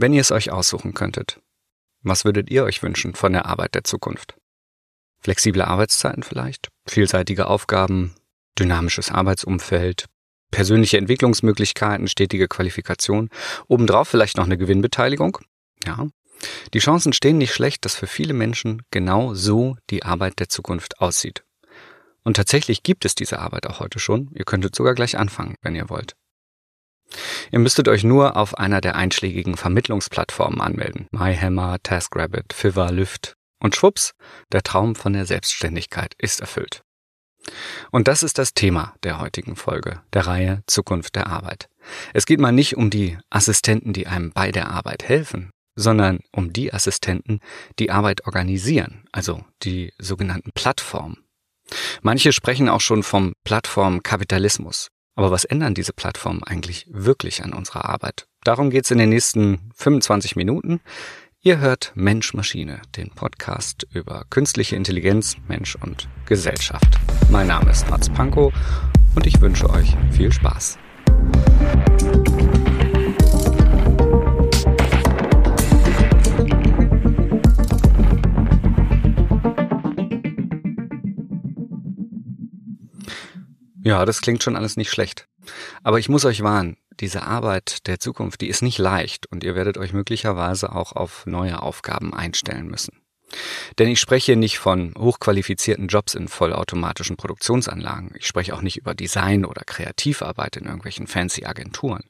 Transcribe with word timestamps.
Wenn 0.00 0.12
ihr 0.12 0.20
es 0.20 0.30
euch 0.30 0.52
aussuchen 0.52 0.94
könntet, 0.94 1.40
was 2.02 2.24
würdet 2.24 2.50
ihr 2.50 2.62
euch 2.62 2.84
wünschen 2.84 3.16
von 3.16 3.32
der 3.32 3.46
Arbeit 3.46 3.74
der 3.74 3.82
Zukunft? 3.82 4.36
Flexible 5.18 5.62
Arbeitszeiten 5.62 6.22
vielleicht, 6.22 6.68
vielseitige 6.86 7.48
Aufgaben, 7.48 8.14
dynamisches 8.56 9.10
Arbeitsumfeld, 9.10 10.06
persönliche 10.52 10.98
Entwicklungsmöglichkeiten, 10.98 12.06
stetige 12.06 12.46
Qualifikation, 12.46 13.28
obendrauf 13.66 14.06
vielleicht 14.06 14.36
noch 14.36 14.44
eine 14.44 14.56
Gewinnbeteiligung. 14.56 15.38
Ja. 15.84 16.06
Die 16.74 16.78
Chancen 16.78 17.12
stehen 17.12 17.38
nicht 17.38 17.52
schlecht, 17.52 17.84
dass 17.84 17.96
für 17.96 18.06
viele 18.06 18.34
Menschen 18.34 18.82
genau 18.92 19.34
so 19.34 19.76
die 19.90 20.04
Arbeit 20.04 20.38
der 20.38 20.48
Zukunft 20.48 21.00
aussieht. 21.00 21.42
Und 22.22 22.36
tatsächlich 22.36 22.84
gibt 22.84 23.04
es 23.04 23.16
diese 23.16 23.40
Arbeit 23.40 23.66
auch 23.66 23.80
heute 23.80 23.98
schon. 23.98 24.30
Ihr 24.32 24.44
könntet 24.44 24.76
sogar 24.76 24.94
gleich 24.94 25.18
anfangen, 25.18 25.56
wenn 25.60 25.74
ihr 25.74 25.88
wollt. 25.88 26.14
Ihr 27.50 27.58
müsstet 27.58 27.88
euch 27.88 28.04
nur 28.04 28.36
auf 28.36 28.58
einer 28.58 28.80
der 28.80 28.96
einschlägigen 28.96 29.56
Vermittlungsplattformen 29.56 30.60
anmelden. 30.60 31.06
MyHammer, 31.10 31.78
TaskRabbit, 31.82 32.52
Fiverr, 32.52 32.92
Lyft. 32.92 33.34
Und 33.60 33.74
schwupps, 33.74 34.12
der 34.52 34.62
Traum 34.62 34.94
von 34.94 35.12
der 35.12 35.26
Selbstständigkeit 35.26 36.14
ist 36.18 36.40
erfüllt. 36.40 36.82
Und 37.90 38.08
das 38.08 38.22
ist 38.22 38.38
das 38.38 38.54
Thema 38.54 38.94
der 39.02 39.20
heutigen 39.20 39.56
Folge, 39.56 40.02
der 40.12 40.26
Reihe 40.26 40.62
Zukunft 40.66 41.16
der 41.16 41.26
Arbeit. 41.26 41.68
Es 42.12 42.26
geht 42.26 42.40
mal 42.40 42.52
nicht 42.52 42.76
um 42.76 42.90
die 42.90 43.18
Assistenten, 43.30 43.92
die 43.92 44.06
einem 44.06 44.32
bei 44.32 44.52
der 44.52 44.70
Arbeit 44.70 45.08
helfen, 45.08 45.50
sondern 45.74 46.20
um 46.32 46.52
die 46.52 46.72
Assistenten, 46.72 47.40
die 47.78 47.90
Arbeit 47.90 48.26
organisieren, 48.26 49.04
also 49.12 49.44
die 49.62 49.92
sogenannten 49.98 50.50
Plattformen. 50.52 51.24
Manche 52.02 52.32
sprechen 52.32 52.68
auch 52.68 52.80
schon 52.80 53.02
vom 53.02 53.32
Plattformkapitalismus. 53.44 54.88
Aber 55.18 55.32
was 55.32 55.44
ändern 55.44 55.74
diese 55.74 55.92
Plattformen 55.92 56.44
eigentlich 56.44 56.86
wirklich 56.88 57.42
an 57.42 57.52
unserer 57.52 57.86
Arbeit? 57.86 58.28
Darum 58.44 58.70
geht's 58.70 58.92
in 58.92 58.98
den 58.98 59.08
nächsten 59.08 59.72
25 59.74 60.36
Minuten. 60.36 60.80
Ihr 61.40 61.58
hört 61.58 61.90
Mensch 61.96 62.34
Maschine, 62.34 62.80
den 62.96 63.10
Podcast 63.10 63.84
über 63.92 64.26
künstliche 64.30 64.76
Intelligenz, 64.76 65.34
Mensch 65.48 65.74
und 65.74 66.08
Gesellschaft. 66.26 67.00
Mein 67.30 67.48
Name 67.48 67.72
ist 67.72 67.90
Mats 67.90 68.08
Pankow 68.08 68.54
und 69.16 69.26
ich 69.26 69.40
wünsche 69.40 69.68
euch 69.68 69.96
viel 70.12 70.30
Spaß. 70.30 70.78
Ja, 83.88 84.04
das 84.04 84.20
klingt 84.20 84.42
schon 84.42 84.54
alles 84.54 84.76
nicht 84.76 84.90
schlecht. 84.90 85.28
Aber 85.82 85.98
ich 85.98 86.10
muss 86.10 86.26
euch 86.26 86.42
warnen, 86.42 86.76
diese 87.00 87.22
Arbeit 87.22 87.86
der 87.86 87.98
Zukunft, 87.98 88.42
die 88.42 88.48
ist 88.48 88.60
nicht 88.60 88.76
leicht 88.76 89.24
und 89.32 89.42
ihr 89.42 89.54
werdet 89.54 89.78
euch 89.78 89.94
möglicherweise 89.94 90.76
auch 90.76 90.92
auf 90.92 91.24
neue 91.24 91.62
Aufgaben 91.62 92.12
einstellen 92.12 92.66
müssen. 92.66 93.00
Denn 93.78 93.88
ich 93.88 93.98
spreche 93.98 94.36
nicht 94.36 94.58
von 94.58 94.92
hochqualifizierten 94.94 95.88
Jobs 95.88 96.14
in 96.14 96.28
vollautomatischen 96.28 97.16
Produktionsanlagen. 97.16 98.10
Ich 98.18 98.26
spreche 98.26 98.52
auch 98.52 98.60
nicht 98.60 98.76
über 98.76 98.94
Design 98.94 99.46
oder 99.46 99.62
Kreativarbeit 99.64 100.56
in 100.56 100.66
irgendwelchen 100.66 101.06
fancy 101.06 101.46
Agenturen. 101.46 102.04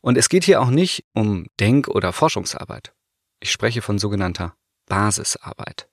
Und 0.00 0.16
es 0.16 0.28
geht 0.28 0.44
hier 0.44 0.62
auch 0.62 0.70
nicht 0.70 1.04
um 1.14 1.46
Denk- 1.58 1.88
oder 1.88 2.12
Forschungsarbeit. 2.12 2.92
Ich 3.40 3.50
spreche 3.50 3.82
von 3.82 3.98
sogenannter 3.98 4.54
Basisarbeit. 4.86 5.88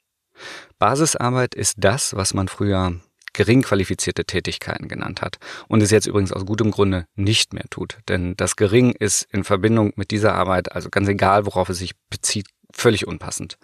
Basisarbeit 0.78 1.56
ist 1.56 1.78
das, 1.80 2.16
was 2.16 2.36
man 2.36 2.48
früher 2.48 3.00
gering 3.36 3.61
qualifizierte 3.61 4.25
Tätigkeiten 4.25 4.88
genannt 4.88 5.22
hat 5.22 5.38
und 5.67 5.81
es 5.81 5.91
jetzt 5.91 6.08
übrigens 6.08 6.31
aus 6.31 6.45
gutem 6.45 6.72
Grunde 6.72 7.05
nicht 7.16 7.53
mehr 7.53 7.66
tut. 7.69 8.00
Denn 8.08 8.36
das 8.38 8.55
Gering 8.55 8.91
ist 8.91 9.28
in 9.31 9.44
Verbindung 9.44 9.94
mit 9.95 10.11
dieser 10.11 10.33
Arbeit, 10.33 10.72
also 10.72 10.89
ganz 10.89 11.08
egal, 11.08 11.45
worauf 11.45 11.69
es 11.69 11.78
sich 11.78 11.94
bezieht, 12.09 12.47
völlig 12.73 13.08
unpassend. 13.08 13.58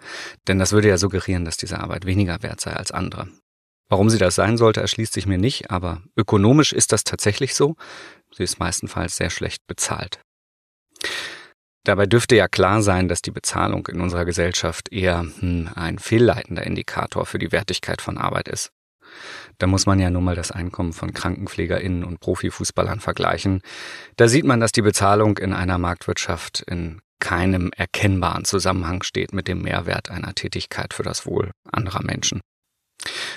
Denn 0.48 0.58
das 0.58 0.72
würde 0.72 0.88
ja 0.88 0.98
suggerieren, 0.98 1.44
dass 1.44 1.56
diese 1.56 1.80
Arbeit 1.80 2.06
weniger 2.06 2.42
wert 2.42 2.60
sei 2.60 2.72
als 2.72 2.92
andere. 2.92 3.28
Warum 3.88 4.08
sie 4.08 4.18
das 4.18 4.34
sein 4.34 4.56
sollte, 4.56 4.80
erschließt 4.80 5.12
sich 5.12 5.26
mir 5.26 5.38
nicht, 5.38 5.70
aber 5.70 6.02
ökonomisch 6.16 6.72
ist 6.72 6.92
das 6.92 7.04
tatsächlich 7.04 7.54
so. 7.54 7.76
Sie 8.34 8.42
ist 8.42 8.58
meistenfalls 8.58 9.16
sehr 9.16 9.28
schlecht 9.28 9.66
bezahlt. 9.66 10.20
Dabei 11.84 12.06
dürfte 12.06 12.36
ja 12.36 12.48
klar 12.48 12.80
sein, 12.80 13.08
dass 13.08 13.22
die 13.22 13.32
Bezahlung 13.32 13.86
in 13.88 14.00
unserer 14.00 14.24
Gesellschaft 14.24 14.92
eher 14.92 15.26
hm, 15.40 15.68
ein 15.74 15.98
fehlleitender 15.98 16.64
Indikator 16.64 17.26
für 17.26 17.38
die 17.38 17.52
Wertigkeit 17.52 18.00
von 18.00 18.18
Arbeit 18.18 18.48
ist. 18.48 18.70
Da 19.62 19.68
muss 19.68 19.86
man 19.86 20.00
ja 20.00 20.10
nun 20.10 20.24
mal 20.24 20.34
das 20.34 20.50
Einkommen 20.50 20.92
von 20.92 21.12
KrankenpflegerInnen 21.12 22.02
und 22.02 22.18
Profifußballern 22.18 22.98
vergleichen. 22.98 23.62
Da 24.16 24.26
sieht 24.26 24.44
man, 24.44 24.58
dass 24.58 24.72
die 24.72 24.82
Bezahlung 24.82 25.38
in 25.38 25.52
einer 25.52 25.78
Marktwirtschaft 25.78 26.62
in 26.62 27.00
keinem 27.20 27.70
erkennbaren 27.76 28.44
Zusammenhang 28.44 29.04
steht 29.04 29.32
mit 29.32 29.46
dem 29.46 29.62
Mehrwert 29.62 30.10
einer 30.10 30.34
Tätigkeit 30.34 30.92
für 30.92 31.04
das 31.04 31.26
Wohl 31.26 31.52
anderer 31.70 32.02
Menschen. 32.02 32.40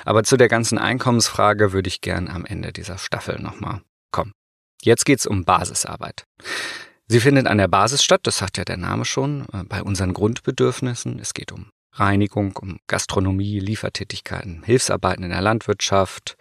Aber 0.03 0.24
zu 0.24 0.36
der 0.36 0.47
ganzen 0.47 0.80
Einkommensfrage 0.80 1.74
würde 1.74 1.90
ich 1.90 2.02
gern 2.02 2.28
am 2.28 2.44
Ende 2.44 2.74
dieser 2.74 2.97
Staffel 2.97 3.40
nochmal 3.40 3.81
kommen. 4.12 4.31
Jetzt 4.81 5.06
geht's 5.06 5.28
um 5.28 5.46
Basisarbeit. 5.46 6.24
Sie 7.07 7.19
findet 7.19 7.46
an 7.46 7.59
der 7.59 7.68
Basis 7.68 8.03
statt, 8.03 8.22
das 8.24 8.40
sagt 8.40 8.57
ja 8.57 8.66
der 8.66 8.78
Name 8.78 9.06
schon, 9.06 9.46
äh, 9.53 9.63
bei 9.63 9.84
unseren 9.84 10.16
Grundbedürfnissen. 10.16 11.19
Es 11.19 11.36
geht 11.36 11.52
um 11.52 11.69
Reinigung, 11.95 12.56
um 12.57 12.78
Gastronomie, 12.88 13.59
Liefertätigkeiten, 13.59 14.63
Hilfsarbeiten 14.63 15.23
in 15.23 15.31
der 15.31 15.41
Landwirtschaft, 15.41 16.38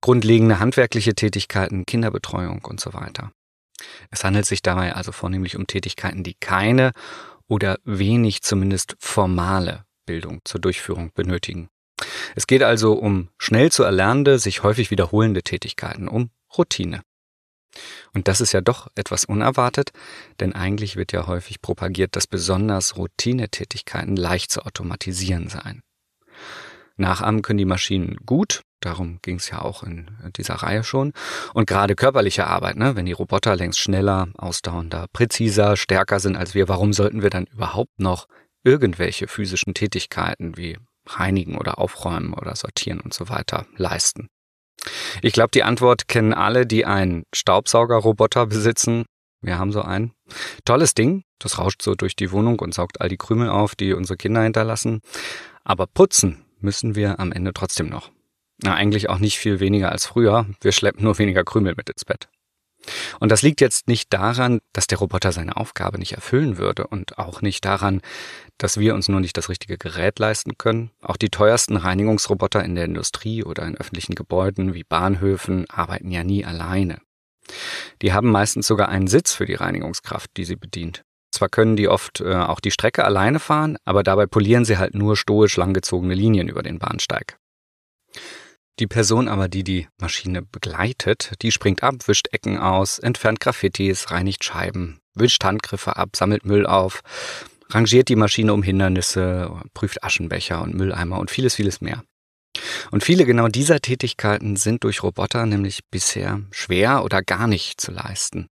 grundlegende 0.00 0.60
handwerkliche 0.60 1.14
Tätigkeiten, 1.14 1.86
Kinderbetreuung 1.86 2.64
und 2.64 2.80
so 2.80 2.94
weiter. 2.94 3.32
Es 4.10 4.24
handelt 4.24 4.46
sich 4.46 4.62
dabei 4.62 4.94
also 4.94 5.12
vornehmlich 5.12 5.56
um 5.56 5.66
Tätigkeiten, 5.66 6.22
die 6.22 6.34
keine 6.34 6.92
oder 7.48 7.78
wenig 7.84 8.42
zumindest 8.42 8.96
formale 8.98 9.84
Bildung 10.06 10.40
zur 10.44 10.60
Durchführung 10.60 11.10
benötigen. 11.14 11.68
Es 12.34 12.46
geht 12.46 12.62
also 12.62 12.92
um 12.92 13.30
schnell 13.38 13.72
zu 13.72 13.82
erlernende, 13.82 14.38
sich 14.38 14.62
häufig 14.62 14.90
wiederholende 14.90 15.42
Tätigkeiten, 15.42 16.08
um 16.08 16.30
Routine. 16.56 17.02
Und 18.14 18.28
das 18.28 18.40
ist 18.40 18.52
ja 18.52 18.60
doch 18.60 18.88
etwas 18.94 19.24
unerwartet, 19.24 19.90
denn 20.40 20.54
eigentlich 20.54 20.96
wird 20.96 21.12
ja 21.12 21.26
häufig 21.26 21.60
propagiert, 21.60 22.16
dass 22.16 22.26
besonders 22.26 22.96
Routinetätigkeiten 22.96 24.16
leicht 24.16 24.50
zu 24.50 24.62
automatisieren 24.62 25.48
seien. 25.48 25.82
Nachahmen 26.96 27.42
können 27.42 27.58
die 27.58 27.64
Maschinen 27.66 28.16
gut, 28.24 28.62
darum 28.80 29.18
ging 29.22 29.36
es 29.36 29.50
ja 29.50 29.60
auch 29.60 29.82
in 29.82 30.08
dieser 30.36 30.54
Reihe 30.54 30.82
schon. 30.82 31.12
Und 31.52 31.66
gerade 31.66 31.94
körperliche 31.94 32.46
Arbeit, 32.46 32.76
ne, 32.76 32.96
wenn 32.96 33.06
die 33.06 33.12
Roboter 33.12 33.54
längst 33.54 33.78
schneller, 33.78 34.28
ausdauernder, 34.36 35.06
präziser, 35.12 35.76
stärker 35.76 36.20
sind 36.20 36.36
als 36.36 36.54
wir, 36.54 36.68
warum 36.68 36.92
sollten 36.92 37.22
wir 37.22 37.30
dann 37.30 37.46
überhaupt 37.46 37.98
noch 37.98 38.28
irgendwelche 38.64 39.28
physischen 39.28 39.74
Tätigkeiten 39.74 40.56
wie 40.56 40.78
reinigen 41.06 41.56
oder 41.56 41.78
aufräumen 41.78 42.32
oder 42.32 42.56
sortieren 42.56 43.00
und 43.00 43.14
so 43.14 43.28
weiter 43.28 43.66
leisten? 43.76 44.28
Ich 45.22 45.32
glaube, 45.32 45.50
die 45.52 45.62
Antwort 45.62 46.08
kennen 46.08 46.32
alle, 46.32 46.66
die 46.66 46.84
einen 46.84 47.24
Staubsaugerroboter 47.34 48.46
besitzen. 48.46 49.04
Wir 49.40 49.58
haben 49.58 49.72
so 49.72 49.82
einen. 49.82 50.12
Tolles 50.64 50.94
Ding. 50.94 51.22
Das 51.38 51.58
rauscht 51.58 51.82
so 51.82 51.94
durch 51.94 52.16
die 52.16 52.32
Wohnung 52.32 52.58
und 52.60 52.74
saugt 52.74 53.00
all 53.00 53.08
die 53.08 53.16
Krümel 53.16 53.48
auf, 53.48 53.74
die 53.74 53.92
unsere 53.92 54.16
Kinder 54.16 54.42
hinterlassen. 54.42 55.00
Aber 55.64 55.86
putzen 55.86 56.44
müssen 56.60 56.94
wir 56.94 57.20
am 57.20 57.32
Ende 57.32 57.52
trotzdem 57.52 57.88
noch. 57.88 58.10
Na, 58.62 58.74
eigentlich 58.74 59.10
auch 59.10 59.18
nicht 59.18 59.38
viel 59.38 59.60
weniger 59.60 59.92
als 59.92 60.06
früher. 60.06 60.46
Wir 60.60 60.72
schleppen 60.72 61.04
nur 61.04 61.18
weniger 61.18 61.44
Krümel 61.44 61.74
mit 61.76 61.90
ins 61.90 62.04
Bett. 62.04 62.28
Und 63.18 63.32
das 63.32 63.42
liegt 63.42 63.60
jetzt 63.60 63.88
nicht 63.88 64.12
daran, 64.12 64.60
dass 64.72 64.86
der 64.86 64.98
Roboter 64.98 65.32
seine 65.32 65.56
Aufgabe 65.56 65.98
nicht 65.98 66.12
erfüllen 66.12 66.58
würde 66.58 66.86
und 66.86 67.18
auch 67.18 67.42
nicht 67.42 67.64
daran, 67.64 68.00
dass 68.58 68.78
wir 68.78 68.94
uns 68.94 69.08
nur 69.08 69.20
nicht 69.20 69.36
das 69.36 69.48
richtige 69.48 69.78
Gerät 69.78 70.18
leisten 70.18 70.56
können. 70.56 70.90
Auch 71.02 71.16
die 71.16 71.30
teuersten 71.30 71.76
Reinigungsroboter 71.76 72.64
in 72.64 72.74
der 72.74 72.84
Industrie 72.84 73.42
oder 73.44 73.64
in 73.66 73.76
öffentlichen 73.76 74.14
Gebäuden 74.14 74.74
wie 74.74 74.84
Bahnhöfen 74.84 75.68
arbeiten 75.68 76.10
ja 76.10 76.24
nie 76.24 76.44
alleine. 76.44 76.98
Die 78.02 78.12
haben 78.12 78.30
meistens 78.30 78.66
sogar 78.66 78.88
einen 78.88 79.06
Sitz 79.06 79.32
für 79.32 79.46
die 79.46 79.54
Reinigungskraft, 79.54 80.30
die 80.36 80.44
sie 80.44 80.56
bedient. 80.56 81.02
Zwar 81.32 81.48
können 81.48 81.76
die 81.76 81.88
oft 81.88 82.20
äh, 82.20 82.34
auch 82.34 82.60
die 82.60 82.70
Strecke 82.70 83.04
alleine 83.04 83.40
fahren, 83.40 83.76
aber 83.84 84.02
dabei 84.02 84.26
polieren 84.26 84.64
sie 84.64 84.78
halt 84.78 84.94
nur 84.94 85.16
stoisch 85.16 85.56
langgezogene 85.56 86.14
Linien 86.14 86.48
über 86.48 86.62
den 86.62 86.78
Bahnsteig. 86.78 87.38
Die 88.78 88.86
Person 88.86 89.28
aber, 89.28 89.48
die 89.48 89.64
die 89.64 89.88
Maschine 89.98 90.42
begleitet, 90.42 91.32
die 91.40 91.50
springt 91.50 91.82
ab, 91.82 91.94
wischt 92.06 92.28
Ecken 92.32 92.58
aus, 92.58 92.98
entfernt 92.98 93.40
Graffitis, 93.40 94.10
reinigt 94.10 94.44
Scheiben, 94.44 95.00
wischt 95.14 95.42
Handgriffe 95.44 95.96
ab, 95.96 96.10
sammelt 96.14 96.44
Müll 96.44 96.66
auf, 96.66 97.00
rangiert 97.70 98.10
die 98.10 98.16
Maschine 98.16 98.52
um 98.52 98.62
Hindernisse, 98.62 99.50
prüft 99.72 100.04
Aschenbecher 100.04 100.62
und 100.62 100.74
Mülleimer 100.74 101.18
und 101.18 101.30
vieles, 101.30 101.54
vieles 101.54 101.80
mehr. 101.80 102.02
Und 102.90 103.02
viele 103.02 103.24
genau 103.24 103.48
dieser 103.48 103.80
Tätigkeiten 103.80 104.56
sind 104.56 104.84
durch 104.84 105.02
Roboter 105.02 105.46
nämlich 105.46 105.80
bisher 105.90 106.42
schwer 106.50 107.02
oder 107.02 107.22
gar 107.22 107.46
nicht 107.46 107.80
zu 107.80 107.92
leisten. 107.92 108.46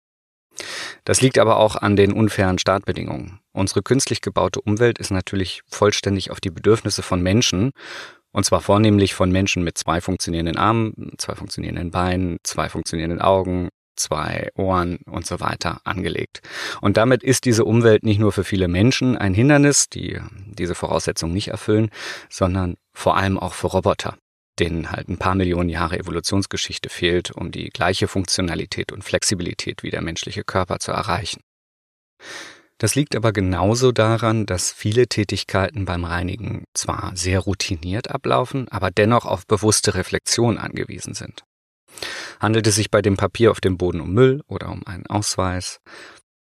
Das 1.04 1.20
liegt 1.20 1.38
aber 1.38 1.58
auch 1.58 1.76
an 1.76 1.96
den 1.96 2.12
unfairen 2.12 2.58
Startbedingungen. 2.58 3.40
Unsere 3.52 3.82
künstlich 3.82 4.20
gebaute 4.22 4.60
Umwelt 4.60 4.98
ist 4.98 5.10
natürlich 5.10 5.62
vollständig 5.68 6.30
auf 6.30 6.40
die 6.40 6.50
Bedürfnisse 6.50 7.02
von 7.02 7.22
Menschen 7.22 7.72
und 8.36 8.44
zwar 8.44 8.60
vornehmlich 8.60 9.14
von 9.14 9.32
Menschen 9.32 9.64
mit 9.64 9.78
zwei 9.78 10.02
funktionierenden 10.02 10.58
Armen, 10.58 11.14
zwei 11.16 11.34
funktionierenden 11.34 11.90
Beinen, 11.90 12.36
zwei 12.42 12.68
funktionierenden 12.68 13.22
Augen, 13.22 13.70
zwei 13.96 14.50
Ohren 14.56 14.98
und 15.06 15.24
so 15.24 15.40
weiter 15.40 15.80
angelegt. 15.84 16.42
Und 16.82 16.98
damit 16.98 17.22
ist 17.22 17.46
diese 17.46 17.64
Umwelt 17.64 18.02
nicht 18.04 18.20
nur 18.20 18.32
für 18.32 18.44
viele 18.44 18.68
Menschen 18.68 19.16
ein 19.16 19.32
Hindernis, 19.32 19.88
die 19.88 20.20
diese 20.48 20.74
Voraussetzungen 20.74 21.32
nicht 21.32 21.48
erfüllen, 21.48 21.88
sondern 22.28 22.76
vor 22.92 23.16
allem 23.16 23.38
auch 23.38 23.54
für 23.54 23.68
Roboter, 23.68 24.18
denen 24.58 24.92
halt 24.92 25.08
ein 25.08 25.16
paar 25.16 25.34
Millionen 25.34 25.70
Jahre 25.70 25.98
Evolutionsgeschichte 25.98 26.90
fehlt, 26.90 27.30
um 27.30 27.50
die 27.50 27.70
gleiche 27.70 28.06
Funktionalität 28.06 28.92
und 28.92 29.02
Flexibilität 29.02 29.82
wie 29.82 29.90
der 29.90 30.02
menschliche 30.02 30.44
Körper 30.44 30.78
zu 30.78 30.92
erreichen. 30.92 31.40
Das 32.78 32.94
liegt 32.94 33.16
aber 33.16 33.32
genauso 33.32 33.90
daran, 33.90 34.44
dass 34.44 34.70
viele 34.70 35.06
Tätigkeiten 35.06 35.86
beim 35.86 36.04
Reinigen 36.04 36.64
zwar 36.74 37.12
sehr 37.14 37.40
routiniert 37.40 38.10
ablaufen, 38.10 38.68
aber 38.68 38.90
dennoch 38.90 39.24
auf 39.24 39.46
bewusste 39.46 39.94
Reflexion 39.94 40.58
angewiesen 40.58 41.14
sind. 41.14 41.44
Handelt 42.38 42.66
es 42.66 42.74
sich 42.74 42.90
bei 42.90 43.00
dem 43.00 43.16
Papier 43.16 43.50
auf 43.50 43.60
dem 43.60 43.78
Boden 43.78 44.00
um 44.00 44.12
Müll 44.12 44.42
oder 44.46 44.70
um 44.70 44.86
einen 44.86 45.06
Ausweis? 45.06 45.80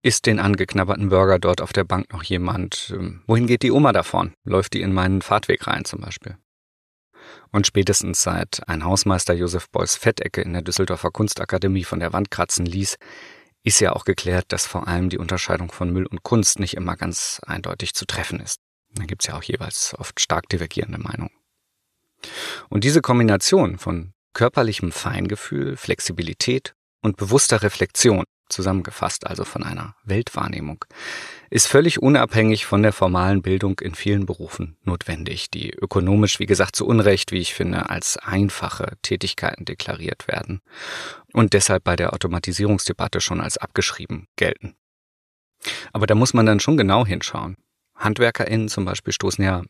Ist 0.04 0.26
den 0.26 0.40
angeknabberten 0.40 1.10
Burger 1.10 1.38
dort 1.38 1.62
auf 1.62 1.74
der 1.74 1.84
Bank 1.84 2.12
noch 2.12 2.24
jemand? 2.24 2.94
Ähm, 2.96 3.22
wohin 3.28 3.46
geht 3.46 3.62
die 3.62 3.72
Oma 3.72 3.92
davon? 3.92 4.34
Läuft 4.44 4.74
die 4.74 4.82
in 4.82 4.94
meinen 4.94 5.22
Fahrtweg 5.22 5.68
rein 5.68 5.86
zum 5.86 6.00
Beispiel? 6.00 6.38
Und 7.52 7.68
spätestens 7.68 8.24
seit 8.24 8.68
ein 8.68 8.84
Hausmeister 8.84 9.34
Josef 9.34 9.70
Beuys 9.70 9.96
Fettecke 9.96 10.42
in 10.42 10.54
der 10.54 10.62
Düsseldorfer 10.62 11.12
Kunstakademie 11.12 11.84
von 11.84 12.00
der 12.00 12.14
Wand 12.14 12.32
kratzen 12.32 12.66
ließ, 12.66 12.98
ist 13.64 13.80
ja 13.80 13.94
auch 13.94 14.06
geklärt, 14.06 14.46
dass 14.50 14.66
vor 14.66 14.88
allem 14.88 15.10
die 15.10 15.18
Unterscheidung 15.18 15.72
von 15.72 15.92
Müll 15.92 16.06
und 16.06 16.24
Kunst 16.24 16.60
nicht 16.60 16.76
immer 16.76 16.96
ganz 16.96 17.42
eindeutig 17.46 17.94
zu 17.94 18.06
treffen 18.06 18.40
ist. 18.40 18.60
Da 18.94 19.06
gibt's 19.06 19.28
ja 19.28 19.38
auch 19.38 19.44
jeweils 19.44 19.96
oft 19.98 20.20
stark 20.20 20.50
divergierende 20.50 20.98
Meinungen. 20.98 21.32
Und 22.70 22.84
diese 22.84 23.02
Kombination 23.02 23.78
von 23.78 24.14
körperlichem 24.34 24.92
Feingefühl, 24.92 25.78
Flexibilität 25.78 26.74
und 27.02 27.18
bewusster 27.18 27.62
Reflexion 27.62 28.26
zusammengefasst, 28.52 29.26
also 29.26 29.44
von 29.44 29.64
einer 29.64 29.96
Weltwahrnehmung, 30.04 30.86
ist 31.50 31.68
völlig 31.68 32.02
unabhängig 32.02 32.66
von 32.66 32.84
der 32.84 32.94
formalen 32.94 33.42
Bildung 33.42 33.80
in 33.80 33.96
vielen 33.96 34.26
Berufen 34.26 34.78
notwendig, 34.84 35.50
die 35.50 35.72
ökonomisch, 35.72 36.40
wie 36.40 36.46
gesagt, 36.46 36.76
zu 36.76 36.86
Unrecht, 36.86 37.32
wie 37.32 37.40
ich 37.40 37.54
finde, 37.54 37.90
als 37.90 38.18
einfache 38.18 38.98
Tätigkeiten 39.02 39.66
deklariert 39.66 40.28
werden 40.28 40.62
und 41.34 41.54
deshalb 41.54 41.84
bei 41.84 41.96
der 41.96 42.14
Automatisierungsdebatte 42.14 43.22
schon 43.22 43.42
als 43.42 43.58
abgeschrieben 43.58 44.28
gelten. 44.36 44.76
Aber 45.94 46.08
da 46.08 46.16
muss 46.16 46.34
man 46.34 46.46
dann 46.46 46.60
schon 46.60 46.78
genau 46.78 47.06
hinschauen. 47.06 47.56
HandwerkerInnen 47.96 48.68
zum 48.68 48.86
Beispiel 48.86 49.14
stoßen 49.14 49.44
ja 49.44 49.64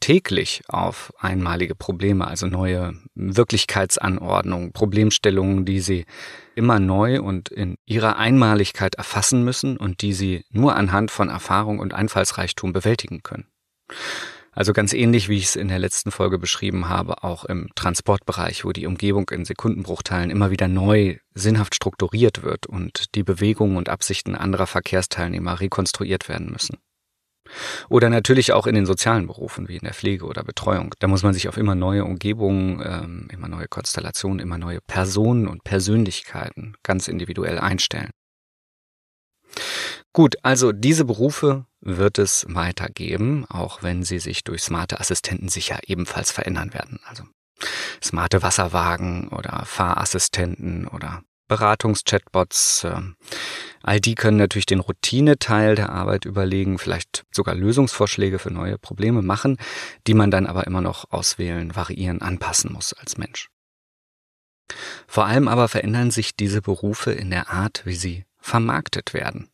täglich 0.00 0.62
auf 0.68 1.12
einmalige 1.18 1.74
Probleme, 1.74 2.26
also 2.26 2.46
neue 2.46 2.94
Wirklichkeitsanordnungen, 3.14 4.72
Problemstellungen, 4.72 5.64
die 5.64 5.80
sie 5.80 6.06
immer 6.54 6.80
neu 6.80 7.20
und 7.20 7.48
in 7.48 7.76
ihrer 7.86 8.16
Einmaligkeit 8.16 8.96
erfassen 8.96 9.44
müssen 9.44 9.76
und 9.76 10.02
die 10.02 10.12
sie 10.12 10.44
nur 10.50 10.76
anhand 10.76 11.10
von 11.10 11.28
Erfahrung 11.28 11.78
und 11.78 11.94
Einfallsreichtum 11.94 12.72
bewältigen 12.72 13.22
können. 13.22 13.46
Also 14.58 14.72
ganz 14.72 14.92
ähnlich, 14.92 15.28
wie 15.28 15.36
ich 15.36 15.44
es 15.44 15.56
in 15.56 15.68
der 15.68 15.78
letzten 15.78 16.10
Folge 16.10 16.36
beschrieben 16.36 16.88
habe, 16.88 17.22
auch 17.22 17.44
im 17.44 17.68
Transportbereich, 17.76 18.64
wo 18.64 18.72
die 18.72 18.86
Umgebung 18.86 19.30
in 19.30 19.44
Sekundenbruchteilen 19.44 20.30
immer 20.30 20.50
wieder 20.50 20.66
neu 20.66 21.18
sinnhaft 21.32 21.76
strukturiert 21.76 22.42
wird 22.42 22.66
und 22.66 23.14
die 23.14 23.22
Bewegungen 23.22 23.76
und 23.76 23.88
Absichten 23.88 24.34
anderer 24.34 24.66
Verkehrsteilnehmer 24.66 25.60
rekonstruiert 25.60 26.28
werden 26.28 26.50
müssen. 26.50 26.78
Oder 27.88 28.10
natürlich 28.10 28.52
auch 28.52 28.66
in 28.66 28.74
den 28.74 28.86
sozialen 28.86 29.26
Berufen 29.26 29.68
wie 29.68 29.76
in 29.76 29.84
der 29.84 29.94
Pflege 29.94 30.26
oder 30.26 30.44
Betreuung. 30.44 30.94
Da 30.98 31.08
muss 31.08 31.22
man 31.22 31.34
sich 31.34 31.48
auf 31.48 31.56
immer 31.56 31.74
neue 31.74 32.04
Umgebungen, 32.04 32.82
ähm, 32.84 33.28
immer 33.32 33.48
neue 33.48 33.68
Konstellationen, 33.68 34.40
immer 34.40 34.58
neue 34.58 34.80
Personen 34.80 35.48
und 35.48 35.64
Persönlichkeiten 35.64 36.74
ganz 36.82 37.08
individuell 37.08 37.58
einstellen. 37.58 38.10
Gut, 40.12 40.36
also 40.42 40.72
diese 40.72 41.04
Berufe 41.04 41.66
wird 41.80 42.18
es 42.18 42.46
weitergeben, 42.48 43.44
auch 43.48 43.82
wenn 43.82 44.02
sie 44.02 44.18
sich 44.18 44.42
durch 44.44 44.62
smarte 44.62 45.00
Assistenten 45.00 45.48
sicher 45.48 45.80
ebenfalls 45.86 46.32
verändern 46.32 46.74
werden. 46.74 46.98
Also 47.06 47.24
smarte 48.02 48.42
Wasserwagen 48.42 49.28
oder 49.28 49.64
Fahrassistenten 49.64 50.88
oder 50.88 51.22
Beratungs-Chatbots. 51.48 52.84
Ähm, 52.84 53.16
all 53.82 54.00
die 54.00 54.14
können 54.14 54.36
natürlich 54.36 54.66
den 54.66 54.80
Routineteil 54.80 55.74
der 55.74 55.90
Arbeit 55.90 56.24
überlegen, 56.24 56.78
vielleicht 56.78 57.24
sogar 57.30 57.54
Lösungsvorschläge 57.54 58.38
für 58.38 58.50
neue 58.50 58.78
Probleme 58.78 59.22
machen, 59.22 59.58
die 60.06 60.14
man 60.14 60.30
dann 60.30 60.46
aber 60.46 60.66
immer 60.66 60.80
noch 60.80 61.10
auswählen, 61.10 61.74
variieren, 61.74 62.22
anpassen 62.22 62.72
muss 62.72 62.92
als 62.92 63.18
Mensch. 63.18 63.48
Vor 65.06 65.26
allem 65.26 65.48
aber 65.48 65.68
verändern 65.68 66.10
sich 66.10 66.36
diese 66.36 66.60
Berufe 66.60 67.12
in 67.12 67.30
der 67.30 67.50
Art, 67.50 67.82
wie 67.84 67.94
sie 67.94 68.24
vermarktet 68.38 69.14
werden. 69.14 69.48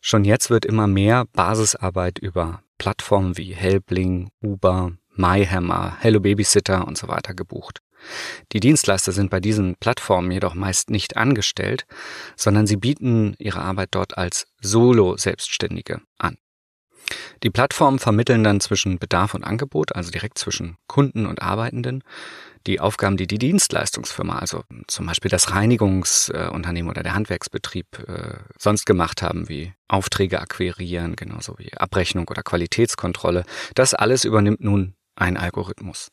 Schon 0.00 0.24
jetzt 0.24 0.50
wird 0.50 0.66
immer 0.66 0.86
mehr 0.86 1.24
Basisarbeit 1.32 2.18
über 2.18 2.62
Plattformen 2.76 3.38
wie 3.38 3.54
Helpling, 3.54 4.30
Uber, 4.42 4.92
MyHammer, 5.16 5.96
Hello 6.00 6.20
Babysitter 6.20 6.86
und 6.86 6.98
so 6.98 7.08
weiter 7.08 7.32
gebucht. 7.34 7.80
Die 8.52 8.60
Dienstleister 8.60 9.12
sind 9.12 9.30
bei 9.30 9.40
diesen 9.40 9.76
Plattformen 9.76 10.30
jedoch 10.30 10.54
meist 10.54 10.90
nicht 10.90 11.16
angestellt, 11.16 11.86
sondern 12.36 12.66
sie 12.66 12.76
bieten 12.76 13.34
ihre 13.38 13.60
Arbeit 13.60 13.90
dort 13.92 14.18
als 14.18 14.46
Solo-Selbstständige 14.60 16.00
an. 16.18 16.36
Die 17.42 17.50
Plattformen 17.50 17.98
vermitteln 17.98 18.44
dann 18.44 18.60
zwischen 18.60 18.98
Bedarf 18.98 19.34
und 19.34 19.44
Angebot, 19.44 19.94
also 19.94 20.10
direkt 20.10 20.38
zwischen 20.38 20.76
Kunden 20.86 21.26
und 21.26 21.42
Arbeitenden, 21.42 22.02
die 22.66 22.80
Aufgaben, 22.80 23.18
die 23.18 23.26
die 23.26 23.38
Dienstleistungsfirma, 23.38 24.38
also 24.38 24.64
zum 24.86 25.06
Beispiel 25.06 25.30
das 25.30 25.50
Reinigungsunternehmen 25.50 26.90
oder 26.90 27.02
der 27.02 27.14
Handwerksbetrieb 27.14 27.86
äh, 28.08 28.38
sonst 28.58 28.86
gemacht 28.86 29.20
haben, 29.20 29.48
wie 29.50 29.74
Aufträge 29.86 30.40
akquirieren, 30.40 31.14
genauso 31.14 31.58
wie 31.58 31.74
Abrechnung 31.76 32.26
oder 32.28 32.42
Qualitätskontrolle, 32.42 33.44
das 33.74 33.92
alles 33.92 34.24
übernimmt 34.24 34.60
nun 34.60 34.94
ein 35.14 35.36
Algorithmus. 35.36 36.08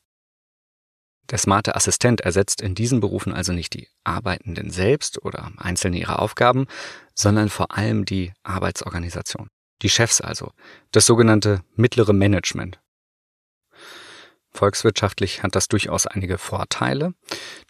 Der 1.31 1.37
smarte 1.37 1.75
Assistent 1.75 2.21
ersetzt 2.21 2.61
in 2.61 2.75
diesen 2.75 2.99
Berufen 2.99 3.33
also 3.33 3.53
nicht 3.53 3.73
die 3.73 3.87
Arbeitenden 4.03 4.69
selbst 4.69 5.23
oder 5.23 5.51
einzelne 5.57 5.97
ihre 5.97 6.19
Aufgaben, 6.19 6.67
sondern 7.15 7.49
vor 7.49 7.75
allem 7.75 8.05
die 8.05 8.33
Arbeitsorganisation. 8.43 9.47
Die 9.81 9.89
Chefs 9.89 10.21
also. 10.21 10.51
Das 10.91 11.05
sogenannte 11.05 11.61
mittlere 11.75 12.13
Management. 12.13 12.79
Volkswirtschaftlich 14.51 15.43
hat 15.43 15.55
das 15.55 15.69
durchaus 15.69 16.05
einige 16.05 16.37
Vorteile, 16.37 17.13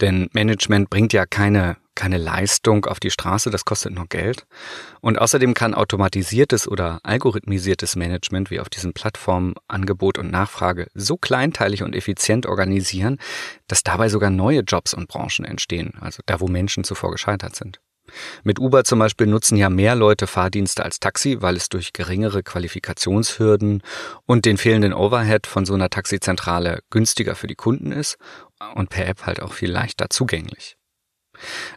denn 0.01 0.29
Management 0.33 0.89
bringt 0.89 1.13
ja 1.13 1.27
keine 1.27 1.77
keine 1.95 2.17
Leistung 2.17 2.85
auf 2.85 2.99
die 2.99 3.11
Straße, 3.11 3.49
das 3.49 3.65
kostet 3.65 3.93
nur 3.93 4.07
Geld. 4.07 4.45
Und 5.01 5.19
außerdem 5.19 5.53
kann 5.53 5.73
automatisiertes 5.73 6.67
oder 6.67 6.99
algorithmisiertes 7.03 7.95
Management 7.95 8.51
wie 8.51 8.59
auf 8.59 8.69
diesen 8.69 8.93
Plattformen 8.93 9.55
Angebot 9.67 10.17
und 10.17 10.31
Nachfrage 10.31 10.87
so 10.93 11.17
kleinteilig 11.17 11.83
und 11.83 11.95
effizient 11.95 12.45
organisieren, 12.45 13.17
dass 13.67 13.83
dabei 13.83 14.09
sogar 14.09 14.29
neue 14.29 14.61
Jobs 14.61 14.93
und 14.93 15.07
Branchen 15.07 15.45
entstehen, 15.45 15.93
also 15.99 16.21
da, 16.25 16.39
wo 16.39 16.47
Menschen 16.47 16.83
zuvor 16.83 17.11
gescheitert 17.11 17.55
sind. 17.55 17.79
Mit 18.43 18.59
Uber 18.59 18.83
zum 18.83 18.99
Beispiel 18.99 19.27
nutzen 19.27 19.57
ja 19.57 19.69
mehr 19.69 19.95
Leute 19.95 20.27
Fahrdienste 20.27 20.83
als 20.83 20.99
Taxi, 20.99 21.41
weil 21.41 21.55
es 21.55 21.69
durch 21.69 21.93
geringere 21.93 22.43
Qualifikationshürden 22.43 23.81
und 24.25 24.45
den 24.45 24.57
fehlenden 24.57 24.93
Overhead 24.93 25.47
von 25.47 25.65
so 25.65 25.73
einer 25.73 25.89
Taxizentrale 25.89 26.81
günstiger 26.89 27.35
für 27.35 27.47
die 27.47 27.55
Kunden 27.55 27.91
ist 27.91 28.17
und 28.75 28.89
per 28.89 29.07
App 29.07 29.25
halt 29.25 29.41
auch 29.41 29.53
viel 29.53 29.71
leichter 29.71 30.09
zugänglich. 30.09 30.77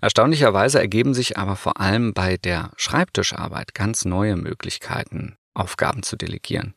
Erstaunlicherweise 0.00 0.78
ergeben 0.78 1.14
sich 1.14 1.38
aber 1.38 1.56
vor 1.56 1.80
allem 1.80 2.12
bei 2.12 2.37
der 2.37 2.71
Schreibtischarbeit 2.76 3.75
ganz 3.75 4.04
neue 4.04 4.37
Möglichkeiten, 4.37 5.37
Aufgaben 5.54 6.02
zu 6.02 6.16
delegieren. 6.16 6.75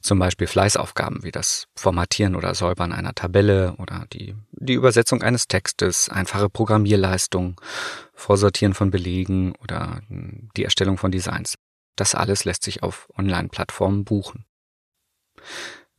Zum 0.00 0.18
Beispiel 0.18 0.46
Fleißaufgaben 0.46 1.22
wie 1.24 1.30
das 1.30 1.66
Formatieren 1.76 2.34
oder 2.34 2.54
Säubern 2.54 2.92
einer 2.92 3.14
Tabelle 3.14 3.74
oder 3.76 4.06
die, 4.12 4.34
die 4.52 4.72
Übersetzung 4.72 5.22
eines 5.22 5.46
Textes, 5.46 6.08
einfache 6.08 6.48
Programmierleistung, 6.48 7.60
Vorsortieren 8.14 8.74
von 8.74 8.90
Belegen 8.90 9.54
oder 9.56 10.00
die 10.08 10.64
Erstellung 10.64 10.96
von 10.96 11.10
Designs. 11.10 11.54
Das 11.96 12.14
alles 12.14 12.44
lässt 12.44 12.62
sich 12.62 12.82
auf 12.82 13.08
Online-Plattformen 13.16 14.04
buchen. 14.04 14.46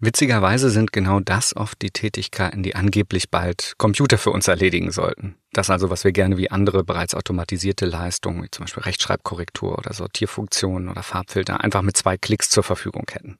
Witzigerweise 0.01 0.69
sind 0.69 0.93
genau 0.93 1.19
das 1.19 1.53
oft 1.53 1.81
die 1.81 1.91
Tätigkeiten, 1.91 2.63
die 2.63 2.73
angeblich 2.73 3.29
bald 3.29 3.73
Computer 3.77 4.17
für 4.17 4.31
uns 4.31 4.47
erledigen 4.47 4.91
sollten. 4.91 5.35
Das 5.51 5.69
also, 5.69 5.89
was 5.89 6.05
wir 6.05 6.13
gerne 6.13 6.37
wie 6.37 6.49
andere 6.49 6.85
bereits 6.85 7.15
automatisierte 7.15 7.85
Leistungen, 7.85 8.41
wie 8.43 8.49
zum 8.49 8.63
Beispiel 8.63 8.83
Rechtschreibkorrektur 8.83 9.77
oder 9.77 9.93
Sortierfunktionen 9.93 10.87
oder 10.87 11.03
Farbfilter, 11.03 11.61
einfach 11.61 11.81
mit 11.81 11.97
zwei 11.97 12.17
Klicks 12.17 12.49
zur 12.49 12.63
Verfügung 12.63 13.07
hätten. 13.11 13.39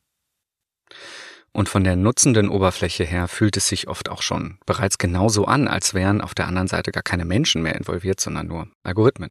Und 1.54 1.70
von 1.70 1.86
der 1.86 1.96
nutzenden 1.96 2.50
Oberfläche 2.50 3.06
her 3.06 3.30
fühlt 3.30 3.56
es 3.56 3.70
sich 3.70 3.88
oft 3.88 4.10
auch 4.10 4.22
schon 4.22 4.60
bereits 4.66 4.98
genauso 4.98 5.46
an, 5.46 5.70
als 5.70 5.94
wären 5.94 6.20
auf 6.20 6.36
der 6.36 6.48
anderen 6.48 6.68
Seite 6.68 6.92
gar 6.92 7.04
keine 7.04 7.24
Menschen 7.24 7.62
mehr 7.62 7.76
involviert, 7.76 8.20
sondern 8.20 8.48
nur 8.48 8.68
Algorithmen. 8.84 9.30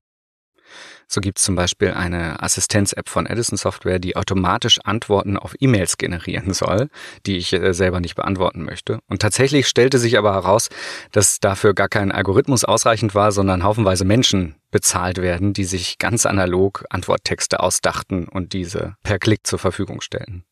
So 1.11 1.23
gibt 1.23 1.39
es 1.39 1.45
zum 1.45 1.55
Beispiel 1.55 1.93
eine 1.93 2.43
Assistenz-App 2.43 3.09
von 3.09 3.25
Edison 3.25 3.57
Software, 3.57 3.99
die 3.99 4.15
automatisch 4.15 4.79
Antworten 4.85 5.39
auf 5.39 5.55
E-Mails 5.59 5.97
generieren 5.97 6.53
soll, 6.53 6.91
die 7.25 7.39
ich 7.39 7.55
äh, 7.55 7.73
selber 7.73 8.01
nicht 8.01 8.15
beantworten 8.15 8.63
möchte. 8.63 8.99
Und 9.09 9.23
tatsächlich 9.23 9.69
stellte 9.69 9.99
sich 9.99 10.19
aber 10.19 10.35
heraus, 10.35 10.69
dass 11.13 11.41
dafür 11.41 11.73
gar 11.73 11.89
kein 11.89 12.13
Algorithmus 12.13 12.65
ausreichend 12.65 13.15
war, 13.15 13.33
sondern 13.33 13.65
haufenweise 13.65 14.05
Menschen 14.05 14.57
bezahlt 14.71 15.17
werden, 15.17 15.55
die 15.55 15.65
sich 15.65 15.97
ganz 15.97 16.27
analog 16.27 16.85
Antworttexte 16.91 17.61
ausdachten 17.61 18.29
und 18.29 18.53
diese 18.53 18.97
per 19.03 19.19
Klick 19.19 19.47
zur 19.47 19.59
Verfügung 19.59 20.03
stellen. 20.03 20.45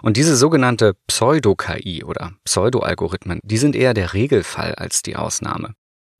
Und 0.00 0.16
diese 0.16 0.34
sogenannte 0.34 0.94
Pseudo-KI 1.06 2.04
oder 2.04 2.32
Pseudo-Algorithmen, 2.44 3.38
die 3.42 3.58
sind 3.58 3.76
eher 3.76 3.92
der 3.92 4.14
Regelfall 4.14 4.74
als 4.74 5.02
die 5.02 5.16
Ausnahme. 5.16 5.74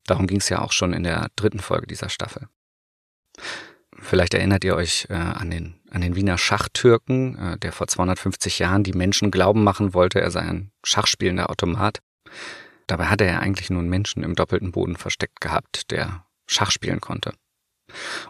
Darum 0.05 0.27
ging 0.27 0.39
es 0.39 0.49
ja 0.49 0.61
auch 0.61 0.71
schon 0.71 0.93
in 0.93 1.03
der 1.03 1.29
dritten 1.35 1.59
Folge 1.59 1.87
dieser 1.87 2.09
Staffel. 2.09 2.47
Vielleicht 3.99 4.33
erinnert 4.33 4.63
ihr 4.63 4.75
euch 4.75 5.07
äh, 5.09 5.13
an, 5.13 5.51
den, 5.51 5.79
an 5.89 6.01
den 6.01 6.15
Wiener 6.15 6.37
Schachtürken, 6.37 7.37
äh, 7.37 7.57
der 7.57 7.71
vor 7.71 7.87
250 7.87 8.59
Jahren 8.59 8.83
die 8.83 8.93
Menschen 8.93 9.31
glauben 9.31 9.63
machen 9.63 9.93
wollte, 9.93 10.21
er 10.21 10.31
sei 10.31 10.41
ein 10.41 10.71
schachspielender 10.83 11.49
Automat. 11.49 11.99
Dabei 12.87 13.05
hatte 13.05 13.25
er 13.25 13.41
eigentlich 13.41 13.69
nur 13.69 13.79
einen 13.79 13.89
Menschen 13.89 14.23
im 14.23 14.35
doppelten 14.35 14.71
Boden 14.71 14.95
versteckt 14.95 15.41
gehabt, 15.41 15.91
der 15.91 16.25
Schach 16.47 16.71
spielen 16.71 17.01
konnte. 17.01 17.33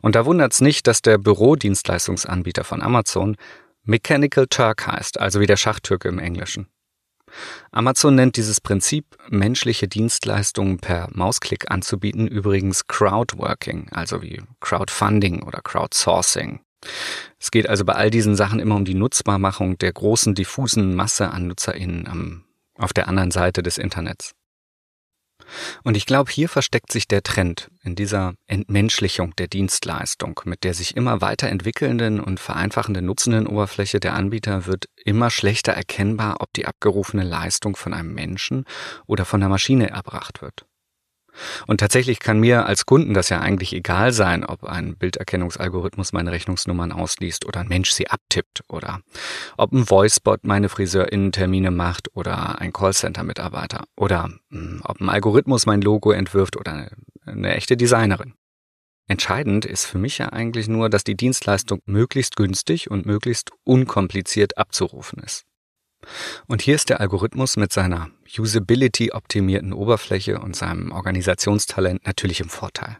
Und 0.01 0.15
da 0.15 0.25
wundert's 0.25 0.61
nicht, 0.61 0.87
dass 0.87 1.01
der 1.01 1.17
Bürodienstleistungsanbieter 1.17 2.63
von 2.63 2.81
Amazon 2.81 3.35
Mechanical 3.83 4.47
Turk 4.47 4.87
heißt, 4.87 5.19
also 5.19 5.39
wie 5.39 5.47
der 5.47 5.57
Schachtürke 5.57 6.07
im 6.07 6.19
Englischen. 6.19 6.67
Amazon 7.71 8.15
nennt 8.15 8.37
dieses 8.37 8.61
Prinzip, 8.61 9.05
menschliche 9.29 9.87
Dienstleistungen 9.87 10.79
per 10.79 11.09
Mausklick 11.11 11.71
anzubieten, 11.71 12.27
übrigens 12.27 12.87
Crowdworking, 12.87 13.89
also 13.91 14.21
wie 14.21 14.41
Crowdfunding 14.59 15.43
oder 15.43 15.61
Crowdsourcing. 15.61 16.61
Es 17.39 17.51
geht 17.51 17.69
also 17.69 17.85
bei 17.85 17.93
all 17.93 18.09
diesen 18.09 18.35
Sachen 18.35 18.59
immer 18.59 18.75
um 18.75 18.85
die 18.85 18.95
Nutzbarmachung 18.95 19.77
der 19.77 19.93
großen 19.93 20.35
diffusen 20.35 20.95
Masse 20.95 21.29
an 21.29 21.47
NutzerInnen 21.47 22.07
am, 22.07 22.43
auf 22.77 22.93
der 22.93 23.07
anderen 23.07 23.31
Seite 23.31 23.61
des 23.63 23.77
Internets. 23.77 24.33
Und 25.83 25.97
ich 25.97 26.05
glaube, 26.05 26.31
hier 26.31 26.49
versteckt 26.49 26.91
sich 26.91 27.07
der 27.07 27.23
Trend 27.23 27.69
in 27.83 27.95
dieser 27.95 28.33
Entmenschlichung 28.47 29.35
der 29.35 29.47
Dienstleistung. 29.47 30.39
Mit 30.45 30.63
der 30.63 30.73
sich 30.73 30.95
immer 30.95 31.21
weiterentwickelnden 31.21 32.19
und 32.19 32.39
vereinfachenden 32.39 33.05
nutzenden 33.05 33.47
Oberfläche 33.47 33.99
der 33.99 34.13
Anbieter 34.13 34.65
wird 34.65 34.85
immer 35.03 35.29
schlechter 35.29 35.73
erkennbar, 35.73 36.37
ob 36.39 36.53
die 36.53 36.65
abgerufene 36.65 37.23
Leistung 37.23 37.75
von 37.75 37.93
einem 37.93 38.13
Menschen 38.13 38.65
oder 39.07 39.25
von 39.25 39.39
der 39.39 39.49
Maschine 39.49 39.89
erbracht 39.89 40.41
wird. 40.41 40.65
Und 41.67 41.79
tatsächlich 41.79 42.19
kann 42.19 42.39
mir 42.39 42.65
als 42.65 42.85
Kunden 42.85 43.13
das 43.13 43.29
ja 43.29 43.39
eigentlich 43.39 43.73
egal 43.73 44.11
sein, 44.11 44.45
ob 44.45 44.63
ein 44.63 44.95
Bilderkennungsalgorithmus 44.97 46.13
meine 46.13 46.31
Rechnungsnummern 46.31 46.91
ausliest 46.91 47.45
oder 47.45 47.61
ein 47.61 47.67
Mensch 47.67 47.91
sie 47.91 48.07
abtippt 48.07 48.63
oder 48.67 49.01
ob 49.57 49.71
ein 49.71 49.89
Voicebot 49.89 50.43
meine 50.43 50.69
Friseurinnentermine 50.69 51.71
macht 51.71 52.15
oder 52.15 52.59
ein 52.59 52.73
Callcenter-Mitarbeiter 52.73 53.85
oder 53.95 54.29
mh, 54.49 54.59
hm, 54.59 54.81
ob 54.83 55.01
ein 55.01 55.09
Algorithmus 55.09 55.65
mein 55.65 55.81
Logo 55.81 56.11
entwirft 56.11 56.57
oder 56.57 56.73
eine, 56.73 56.91
eine 57.25 57.55
echte 57.55 57.77
Designerin. 57.77 58.33
Entscheidend 59.07 59.65
ist 59.65 59.85
für 59.85 59.97
mich 59.97 60.19
ja 60.19 60.29
eigentlich 60.29 60.69
nur, 60.69 60.89
dass 60.89 61.03
die 61.03 61.17
Dienstleistung 61.17 61.81
möglichst 61.85 62.37
günstig 62.37 62.89
und 62.89 63.05
möglichst 63.05 63.51
unkompliziert 63.65 64.57
abzurufen 64.57 65.21
ist. 65.21 65.43
Und 66.47 66.61
hier 66.61 66.75
ist 66.75 66.89
der 66.89 66.99
Algorithmus 66.99 67.57
mit 67.57 67.71
seiner 67.71 68.09
Usability-optimierten 68.37 69.73
Oberfläche 69.73 70.39
und 70.39 70.55
seinem 70.55 70.91
Organisationstalent 70.91 72.05
natürlich 72.05 72.39
im 72.39 72.49
Vorteil. 72.49 72.97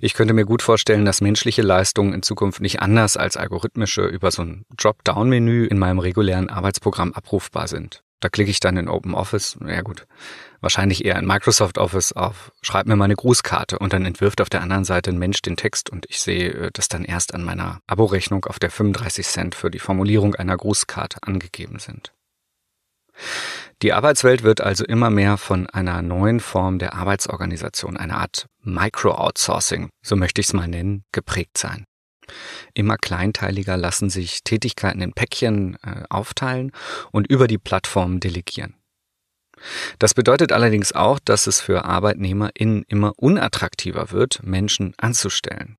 Ich 0.00 0.14
könnte 0.14 0.34
mir 0.34 0.44
gut 0.44 0.62
vorstellen, 0.62 1.04
dass 1.04 1.20
menschliche 1.20 1.62
Leistungen 1.62 2.12
in 2.12 2.22
Zukunft 2.22 2.60
nicht 2.60 2.80
anders 2.80 3.16
als 3.16 3.36
algorithmische 3.36 4.06
über 4.06 4.30
so 4.30 4.42
ein 4.42 4.64
Dropdown-Menü 4.76 5.66
in 5.66 5.78
meinem 5.78 5.98
regulären 5.98 6.48
Arbeitsprogramm 6.48 7.12
abrufbar 7.12 7.66
sind. 7.68 8.02
Da 8.20 8.30
klicke 8.30 8.50
ich 8.50 8.60
dann 8.60 8.78
in 8.78 8.88
Open 8.88 9.14
Office, 9.14 9.58
ja 9.66 9.82
gut, 9.82 10.06
wahrscheinlich 10.60 11.04
eher 11.04 11.18
in 11.18 11.26
Microsoft 11.26 11.76
Office 11.76 12.12
auf, 12.12 12.50
schreib 12.62 12.86
mir 12.86 12.96
meine 12.96 13.14
Grußkarte 13.14 13.78
und 13.78 13.92
dann 13.92 14.06
entwirft 14.06 14.40
auf 14.40 14.48
der 14.48 14.62
anderen 14.62 14.84
Seite 14.84 15.10
ein 15.10 15.18
Mensch 15.18 15.42
den 15.42 15.56
Text 15.56 15.90
und 15.90 16.06
ich 16.08 16.20
sehe 16.20 16.50
äh, 16.50 16.70
das 16.72 16.88
dann 16.88 17.04
erst 17.04 17.34
an 17.34 17.44
meiner 17.44 17.80
Abo-Rechnung 17.86 18.46
auf 18.46 18.58
der 18.58 18.70
35 18.70 19.26
Cent 19.26 19.54
für 19.54 19.70
die 19.70 19.78
Formulierung 19.78 20.34
einer 20.34 20.56
Grußkarte 20.56 21.18
angegeben 21.22 21.78
sind. 21.78 22.12
Die 23.82 23.92
Arbeitswelt 23.92 24.42
wird 24.42 24.60
also 24.60 24.84
immer 24.84 25.10
mehr 25.10 25.36
von 25.36 25.68
einer 25.68 26.00
neuen 26.00 26.40
Form 26.40 26.78
der 26.78 26.94
Arbeitsorganisation, 26.94 27.96
einer 27.96 28.18
Art 28.18 28.46
Micro-Outsourcing, 28.62 29.90
so 30.02 30.16
möchte 30.16 30.40
ich 30.40 30.48
es 30.48 30.52
mal 30.54 30.68
nennen, 30.68 31.04
geprägt 31.12 31.58
sein. 31.58 31.84
Immer 32.74 32.96
kleinteiliger 32.96 33.76
lassen 33.76 34.10
sich 34.10 34.42
Tätigkeiten 34.44 35.00
in 35.00 35.12
Päckchen 35.12 35.76
äh, 35.82 36.02
aufteilen 36.08 36.72
und 37.12 37.26
über 37.30 37.46
die 37.46 37.58
Plattform 37.58 38.20
delegieren. 38.20 38.74
Das 39.98 40.14
bedeutet 40.14 40.52
allerdings 40.52 40.92
auch, 40.92 41.18
dass 41.18 41.46
es 41.46 41.60
für 41.60 41.84
ArbeitnehmerInnen 41.84 42.84
immer 42.88 43.12
unattraktiver 43.16 44.10
wird, 44.10 44.42
Menschen 44.42 44.94
anzustellen. 44.98 45.78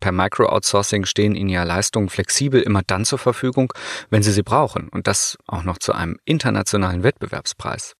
Per 0.00 0.12
Micro-Outsourcing 0.12 1.06
stehen 1.06 1.34
ihnen 1.34 1.50
ja 1.50 1.64
Leistungen 1.64 2.08
flexibel 2.08 2.62
immer 2.62 2.82
dann 2.86 3.04
zur 3.04 3.18
Verfügung, 3.18 3.72
wenn 4.10 4.22
sie 4.22 4.32
sie 4.32 4.44
brauchen 4.44 4.88
und 4.88 5.06
das 5.06 5.36
auch 5.46 5.64
noch 5.64 5.78
zu 5.78 5.92
einem 5.92 6.18
internationalen 6.24 7.02
Wettbewerbspreis. 7.02 7.94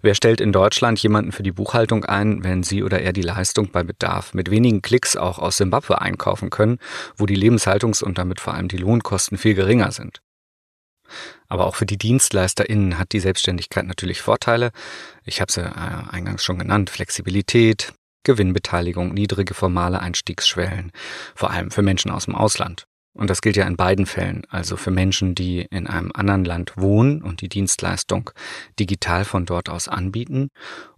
Wer 0.00 0.14
stellt 0.14 0.40
in 0.40 0.52
Deutschland 0.52 0.98
jemanden 1.00 1.32
für 1.32 1.42
die 1.42 1.52
Buchhaltung 1.52 2.04
ein, 2.04 2.42
wenn 2.44 2.62
sie 2.62 2.82
oder 2.82 3.00
er 3.00 3.12
die 3.12 3.22
Leistung 3.22 3.70
bei 3.70 3.82
Bedarf 3.82 4.34
mit 4.34 4.50
wenigen 4.50 4.82
Klicks 4.82 5.16
auch 5.16 5.38
aus 5.38 5.56
Simbabwe 5.56 6.00
einkaufen 6.00 6.50
können, 6.50 6.78
wo 7.16 7.26
die 7.26 7.36
Lebenshaltungs- 7.36 8.02
und 8.02 8.18
damit 8.18 8.40
vor 8.40 8.54
allem 8.54 8.68
die 8.68 8.78
Lohnkosten 8.78 9.38
viel 9.38 9.54
geringer 9.54 9.92
sind? 9.92 10.20
Aber 11.48 11.66
auch 11.66 11.76
für 11.76 11.86
die 11.86 11.98
DienstleisterInnen 11.98 12.98
hat 12.98 13.12
die 13.12 13.20
Selbstständigkeit 13.20 13.86
natürlich 13.86 14.22
Vorteile. 14.22 14.72
Ich 15.24 15.40
habe 15.40 15.52
sie 15.52 15.60
äh, 15.60 16.10
eingangs 16.10 16.42
schon 16.42 16.58
genannt. 16.58 16.90
Flexibilität, 16.90 17.92
Gewinnbeteiligung, 18.24 19.12
niedrige 19.12 19.54
formale 19.54 20.00
Einstiegsschwellen, 20.00 20.92
vor 21.34 21.50
allem 21.50 21.70
für 21.70 21.82
Menschen 21.82 22.10
aus 22.10 22.24
dem 22.24 22.34
Ausland. 22.34 22.86
Und 23.14 23.28
das 23.28 23.42
gilt 23.42 23.56
ja 23.56 23.66
in 23.66 23.76
beiden 23.76 24.06
Fällen, 24.06 24.42
also 24.48 24.76
für 24.76 24.90
Menschen, 24.90 25.34
die 25.34 25.66
in 25.70 25.86
einem 25.86 26.10
anderen 26.14 26.44
Land 26.44 26.72
wohnen 26.76 27.22
und 27.22 27.42
die 27.42 27.48
Dienstleistung 27.48 28.30
digital 28.80 29.24
von 29.24 29.44
dort 29.44 29.68
aus 29.68 29.88
anbieten, 29.88 30.48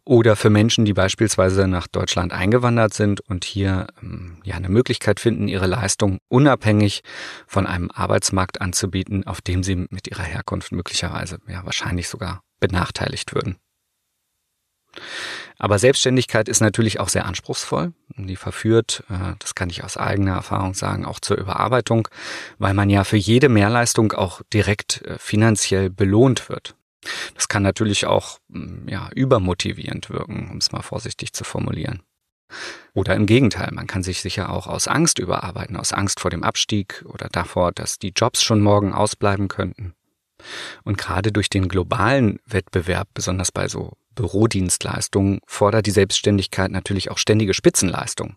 oder 0.06 0.36
für 0.36 0.50
Menschen, 0.50 0.84
die 0.84 0.92
beispielsweise 0.92 1.66
nach 1.66 1.86
Deutschland 1.86 2.32
eingewandert 2.32 2.92
sind 2.92 3.20
und 3.22 3.44
hier 3.44 3.86
ähm, 4.02 4.36
ja 4.44 4.54
eine 4.54 4.68
Möglichkeit 4.68 5.18
finden, 5.18 5.48
ihre 5.48 5.66
Leistung 5.66 6.18
unabhängig 6.28 7.00
von 7.46 7.66
einem 7.66 7.90
Arbeitsmarkt 7.90 8.60
anzubieten, 8.60 9.26
auf 9.26 9.40
dem 9.40 9.62
sie 9.62 9.76
mit 9.76 10.06
ihrer 10.08 10.22
Herkunft 10.22 10.72
möglicherweise 10.72 11.38
ja 11.48 11.64
wahrscheinlich 11.64 12.08
sogar 12.08 12.42
benachteiligt 12.60 13.34
würden. 13.34 13.56
Aber 15.58 15.78
Selbstständigkeit 15.78 16.48
ist 16.48 16.60
natürlich 16.60 17.00
auch 17.00 17.08
sehr 17.08 17.26
anspruchsvoll. 17.26 17.92
Die 18.16 18.36
verführt, 18.36 19.04
äh, 19.08 19.34
das 19.38 19.54
kann 19.54 19.70
ich 19.70 19.84
aus 19.84 19.96
eigener 19.96 20.34
Erfahrung 20.34 20.74
sagen, 20.74 21.04
auch 21.04 21.20
zur 21.20 21.38
Überarbeitung, 21.38 22.08
weil 22.58 22.74
man 22.74 22.90
ja 22.90 23.04
für 23.04 23.16
jede 23.16 23.48
Mehrleistung 23.48 24.12
auch 24.12 24.42
direkt 24.52 25.02
äh, 25.02 25.18
finanziell 25.18 25.90
belohnt 25.90 26.48
wird. 26.48 26.74
Das 27.34 27.48
kann 27.48 27.62
natürlich 27.62 28.06
auch 28.06 28.38
mm, 28.48 28.88
ja, 28.88 29.10
übermotivierend 29.14 30.10
wirken, 30.10 30.48
um 30.50 30.58
es 30.58 30.72
mal 30.72 30.82
vorsichtig 30.82 31.32
zu 31.32 31.44
formulieren. 31.44 32.02
Oder 32.92 33.14
im 33.14 33.26
Gegenteil, 33.26 33.70
man 33.72 33.86
kann 33.86 34.02
sich 34.02 34.20
sicher 34.20 34.50
auch 34.50 34.66
aus 34.66 34.86
Angst 34.86 35.18
überarbeiten, 35.18 35.76
aus 35.76 35.92
Angst 35.92 36.20
vor 36.20 36.30
dem 36.30 36.44
Abstieg 36.44 37.04
oder 37.06 37.28
davor, 37.28 37.72
dass 37.72 37.98
die 37.98 38.12
Jobs 38.14 38.42
schon 38.42 38.60
morgen 38.60 38.92
ausbleiben 38.92 39.48
könnten. 39.48 39.94
Und 40.84 40.98
gerade 40.98 41.32
durch 41.32 41.48
den 41.48 41.68
globalen 41.68 42.38
Wettbewerb, 42.46 43.08
besonders 43.14 43.52
bei 43.52 43.68
so 43.68 43.92
Bürodienstleistungen, 44.14 45.40
fordert 45.46 45.86
die 45.86 45.90
Selbstständigkeit 45.90 46.70
natürlich 46.70 47.10
auch 47.10 47.18
ständige 47.18 47.54
Spitzenleistung. 47.54 48.36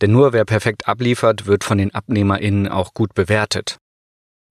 Denn 0.00 0.12
nur 0.12 0.32
wer 0.32 0.44
perfekt 0.44 0.88
abliefert, 0.88 1.46
wird 1.46 1.64
von 1.64 1.78
den 1.78 1.94
AbnehmerInnen 1.94 2.68
auch 2.68 2.94
gut 2.94 3.14
bewertet. 3.14 3.78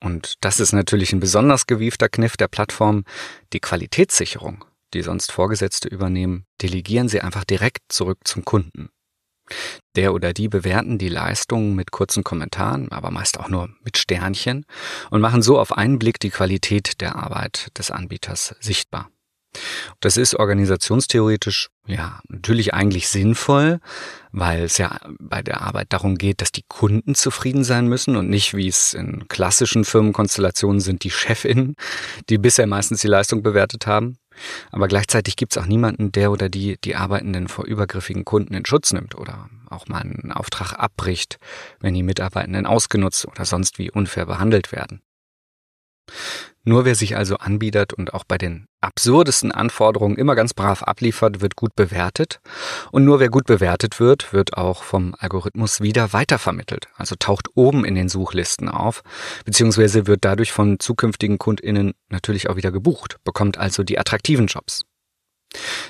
Und 0.04 0.36
das 0.42 0.60
ist 0.60 0.74
natürlich 0.74 1.14
ein 1.14 1.20
besonders 1.20 1.68
gewiefter 1.68 2.10
Kniff 2.10 2.38
der 2.38 2.48
Plattform. 2.48 3.06
Die 3.54 3.60
Qualitätssicherung, 3.60 4.66
die 4.94 5.02
sonst 5.02 5.32
Vorgesetzte 5.32 5.88
übernehmen, 5.88 6.46
delegieren 6.62 7.08
sie 7.08 7.22
einfach 7.22 7.44
direkt 7.44 7.84
zurück 7.90 8.20
zum 8.26 8.46
Kunden. 8.46 8.90
Der 9.96 10.14
oder 10.14 10.34
die 10.34 10.48
bewerten 10.48 10.98
die 10.98 11.10
Leistungen 11.10 11.76
mit 11.76 11.92
kurzen 11.92 12.24
Kommentaren, 12.24 12.92
aber 12.92 13.12
meist 13.12 13.40
auch 13.40 13.48
nur 13.48 13.70
mit 13.84 13.98
Sternchen 13.98 14.66
und 15.10 15.22
machen 15.22 15.42
so 15.42 15.60
auf 15.60 15.78
einen 15.78 16.00
Blick 16.00 16.20
die 16.20 16.32
Qualität 16.32 17.02
der 17.02 17.16
Arbeit 17.16 17.68
des 17.78 17.92
Anbieters 17.92 18.56
sichtbar. 18.60 19.10
Das 20.00 20.18
ist 20.18 20.36
organisationstheoretisch 20.36 21.70
ja 21.88 22.20
natürlich 22.28 22.74
eigentlich 22.74 23.08
sinnvoll, 23.08 23.80
weil 24.32 24.64
es 24.64 24.78
ja 24.78 25.00
bei 25.20 25.42
der 25.42 25.62
Arbeit 25.62 25.88
darum 25.94 26.18
geht, 26.18 26.42
dass 26.42 26.52
die 26.52 26.66
Kunden 26.68 27.16
zufrieden 27.16 27.64
sein 27.64 27.88
müssen 27.88 28.16
und 28.16 28.30
nicht, 28.30 28.54
wie 28.54 28.68
es 28.68 28.94
in 28.94 29.28
klassischen 29.28 29.86
Firmenkonstellationen 29.86 30.82
sind, 30.82 31.04
die 31.04 31.12
Chefinnen, 31.12 31.76
die 32.30 32.38
bisher 32.38 32.68
meistens 32.68 33.02
die 33.02 33.08
Leistung 33.08 33.44
bewertet 33.44 33.88
haben. 33.88 34.18
Aber 34.72 34.88
gleichzeitig 34.88 35.36
gibt 35.36 35.56
es 35.56 35.62
auch 35.62 35.68
niemanden, 35.68 36.12
der 36.12 36.32
oder 36.32 36.50
die 36.50 36.78
die 36.84 36.96
Arbeitenden 36.96 37.48
vor 37.48 37.66
übergriffigen 37.66 38.26
Kunden 38.26 38.54
in 38.54 38.66
Schutz 38.66 38.94
nimmt 38.94 39.16
oder 39.16 39.50
auch 39.70 39.88
mal 39.88 40.02
einen 40.02 40.32
Auftrag 40.32 40.74
abbricht, 40.74 41.40
wenn 41.80 41.94
die 41.94 42.04
Mitarbeitenden 42.04 42.66
ausgenutzt 42.66 43.28
oder 43.28 43.46
sonst 43.46 43.80
wie 43.80 43.92
unfair 43.92 44.26
behandelt 44.26 44.72
werden. 44.72 45.02
Nur 46.68 46.84
wer 46.84 46.96
sich 46.96 47.16
also 47.16 47.38
anbietet 47.38 47.94
und 47.94 48.14
auch 48.16 48.24
bei 48.24 48.40
den 48.40 48.66
absurdesten 48.82 49.52
Anforderungen 49.52 50.18
immer 50.18 50.34
ganz 50.34 50.56
brav 50.56 50.82
abliefert, 50.82 51.40
wird 51.42 51.56
gut 51.56 51.76
bewertet. 51.76 52.40
Und 52.92 53.06
nur 53.06 53.20
wer 53.20 53.30
gut 53.30 53.46
bewertet 53.46 54.00
wird, 54.00 54.34
wird 54.34 54.58
auch 54.58 54.84
vom 54.84 55.16
Algorithmus 55.20 55.82
wieder 55.82 56.12
weitervermittelt. 56.12 56.88
Also 56.96 57.16
taucht 57.20 57.50
oben 57.54 57.86
in 57.86 57.94
den 57.94 58.10
Suchlisten 58.10 58.68
auf, 58.68 59.04
beziehungsweise 59.46 60.08
wird 60.08 60.26
dadurch 60.26 60.52
von 60.52 60.80
zukünftigen 60.80 61.38
KundInnen 61.38 61.94
natürlich 62.10 62.50
auch 62.50 62.56
wieder 62.56 62.72
gebucht, 62.72 63.18
bekommt 63.24 63.60
also 63.60 63.84
die 63.84 64.00
attraktiven 64.00 64.48
Jobs. 64.48 64.82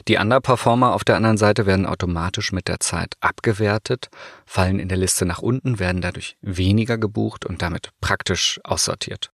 Die 0.07 0.17
Underperformer 0.17 0.93
auf 0.93 1.03
der 1.03 1.15
anderen 1.15 1.38
Seite 1.38 1.65
werden 1.65 1.86
automatisch 1.86 2.51
mit 2.51 2.67
der 2.67 2.79
Zeit 2.79 3.15
abgewertet, 3.19 4.10
fallen 4.45 4.79
in 4.79 4.89
der 4.89 4.98
Liste 4.98 5.25
nach 5.25 5.39
unten, 5.39 5.79
werden 5.79 6.01
dadurch 6.01 6.38
weniger 6.41 6.98
gebucht 6.98 7.45
und 7.45 7.62
damit 7.62 7.89
praktisch 8.01 8.60
aussortiert. 8.63 9.31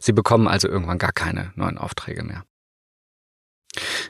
Sie 0.00 0.12
bekommen 0.12 0.48
also 0.48 0.68
irgendwann 0.68 0.98
gar 0.98 1.12
keine 1.12 1.52
neuen 1.54 1.78
Aufträge 1.78 2.22
mehr. 2.22 2.44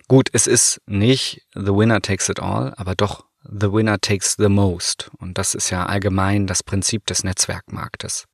Gut, 0.07 0.29
es 0.33 0.47
ist 0.47 0.81
nicht 0.87 1.43
The 1.55 1.75
Winner 1.75 2.01
Takes 2.01 2.29
It 2.29 2.41
All, 2.41 2.73
aber 2.77 2.95
doch 2.95 3.27
The 3.45 3.73
Winner 3.73 4.01
Takes 4.01 4.37
the 4.39 4.49
Most. 4.49 5.11
Und 5.19 5.39
das 5.39 5.55
ist 5.55 5.71
ja 5.71 5.87
allgemein 5.87 6.47
das 6.47 6.63
Prinzip 6.63 7.07
des 7.07 7.25
Netzwerkmarktes. 7.25 8.27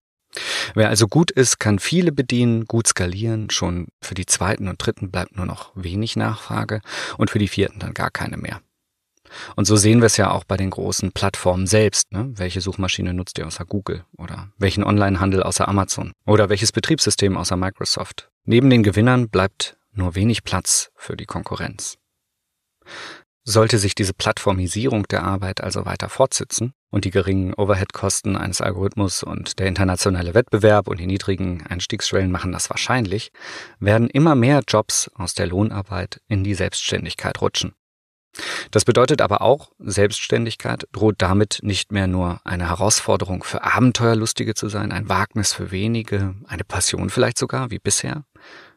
Wer 0.74 0.88
also 0.88 1.06
gut 1.06 1.30
ist, 1.30 1.60
kann 1.60 1.78
viele 1.78 2.12
bedienen, 2.12 2.64
gut 2.64 2.88
skalieren. 2.88 3.50
Schon 3.50 3.88
für 4.02 4.14
die 4.14 4.26
zweiten 4.26 4.68
und 4.68 4.84
dritten 4.84 5.10
bleibt 5.10 5.36
nur 5.36 5.46
noch 5.46 5.72
wenig 5.74 6.16
Nachfrage 6.16 6.80
und 7.18 7.30
für 7.30 7.38
die 7.38 7.48
vierten 7.48 7.78
dann 7.78 7.94
gar 7.94 8.10
keine 8.10 8.36
mehr. 8.36 8.60
Und 9.56 9.66
so 9.66 9.76
sehen 9.76 10.00
wir 10.00 10.06
es 10.06 10.16
ja 10.16 10.30
auch 10.30 10.44
bei 10.44 10.56
den 10.56 10.70
großen 10.70 11.12
Plattformen 11.12 11.66
selbst. 11.66 12.12
Ne? 12.12 12.30
Welche 12.34 12.60
Suchmaschine 12.60 13.14
nutzt 13.14 13.38
ihr 13.38 13.46
außer 13.46 13.64
Google? 13.64 14.04
Oder 14.16 14.48
welchen 14.58 14.84
Onlinehandel 14.84 15.42
außer 15.42 15.68
Amazon? 15.68 16.12
Oder 16.26 16.48
welches 16.48 16.72
Betriebssystem 16.72 17.36
außer 17.36 17.56
Microsoft? 17.56 18.30
Neben 18.44 18.70
den 18.70 18.82
Gewinnern 18.82 19.28
bleibt 19.28 19.76
nur 19.92 20.14
wenig 20.14 20.44
Platz 20.44 20.90
für 20.96 21.16
die 21.16 21.26
Konkurrenz. 21.26 21.96
Sollte 23.46 23.78
sich 23.78 23.94
diese 23.94 24.14
Plattformisierung 24.14 25.06
der 25.08 25.22
Arbeit 25.22 25.62
also 25.62 25.84
weiter 25.84 26.08
fortsetzen 26.08 26.72
und 26.90 27.04
die 27.04 27.10
geringen 27.10 27.52
Overhead-Kosten 27.52 28.36
eines 28.36 28.62
Algorithmus 28.62 29.22
und 29.22 29.58
der 29.58 29.66
internationale 29.66 30.32
Wettbewerb 30.32 30.88
und 30.88 30.98
die 30.98 31.06
niedrigen 31.06 31.66
Einstiegsschwellen 31.66 32.30
machen 32.30 32.52
das 32.52 32.70
wahrscheinlich, 32.70 33.32
werden 33.78 34.08
immer 34.08 34.34
mehr 34.34 34.62
Jobs 34.66 35.10
aus 35.14 35.34
der 35.34 35.46
Lohnarbeit 35.46 36.22
in 36.26 36.42
die 36.42 36.54
Selbstständigkeit 36.54 37.42
rutschen. 37.42 37.74
Das 38.70 38.84
bedeutet 38.84 39.22
aber 39.22 39.42
auch, 39.42 39.70
Selbstständigkeit 39.78 40.88
droht 40.92 41.16
damit 41.18 41.60
nicht 41.62 41.92
mehr 41.92 42.06
nur 42.06 42.40
eine 42.44 42.68
Herausforderung 42.68 43.44
für 43.44 43.62
Abenteuerlustige 43.62 44.54
zu 44.54 44.68
sein, 44.68 44.92
ein 44.92 45.08
Wagnis 45.08 45.52
für 45.52 45.70
wenige, 45.70 46.34
eine 46.46 46.64
Passion 46.64 47.10
vielleicht 47.10 47.38
sogar, 47.38 47.70
wie 47.70 47.78
bisher, 47.78 48.24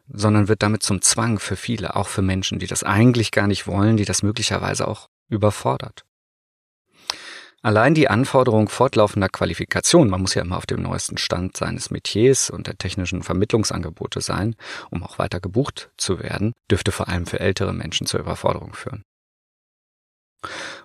sondern 0.08 0.48
wird 0.48 0.62
damit 0.62 0.82
zum 0.82 1.02
Zwang 1.02 1.38
für 1.38 1.56
viele, 1.56 1.96
auch 1.96 2.08
für 2.08 2.22
Menschen, 2.22 2.58
die 2.58 2.66
das 2.66 2.84
eigentlich 2.84 3.30
gar 3.30 3.46
nicht 3.46 3.66
wollen, 3.66 3.96
die 3.96 4.04
das 4.04 4.22
möglicherweise 4.22 4.86
auch 4.86 5.08
überfordert. 5.28 6.04
Allein 7.60 7.94
die 7.94 8.08
Anforderung 8.08 8.68
fortlaufender 8.68 9.28
Qualifikation, 9.28 10.08
man 10.08 10.20
muss 10.20 10.34
ja 10.34 10.42
immer 10.42 10.56
auf 10.56 10.66
dem 10.66 10.80
neuesten 10.80 11.18
Stand 11.18 11.56
seines 11.56 11.90
Metiers 11.90 12.50
und 12.50 12.68
der 12.68 12.78
technischen 12.78 13.24
Vermittlungsangebote 13.24 14.20
sein, 14.20 14.54
um 14.90 15.02
auch 15.02 15.18
weiter 15.18 15.40
gebucht 15.40 15.90
zu 15.96 16.20
werden, 16.20 16.52
dürfte 16.70 16.92
vor 16.92 17.08
allem 17.08 17.26
für 17.26 17.40
ältere 17.40 17.74
Menschen 17.74 18.06
zur 18.06 18.20
Überforderung 18.20 18.74
führen. 18.74 19.02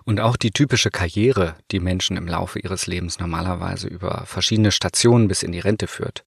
Und 0.04 0.20
auch 0.20 0.36
die 0.36 0.50
typische 0.50 0.90
Karriere, 0.90 1.56
die 1.70 1.80
Menschen 1.80 2.16
im 2.16 2.26
Laufe 2.26 2.58
ihres 2.58 2.86
Lebens 2.86 3.18
normalerweise 3.18 3.88
über 3.88 4.24
verschiedene 4.26 4.72
Stationen 4.72 5.28
bis 5.28 5.42
in 5.42 5.52
die 5.52 5.60
Rente 5.60 5.86
führt, 5.86 6.24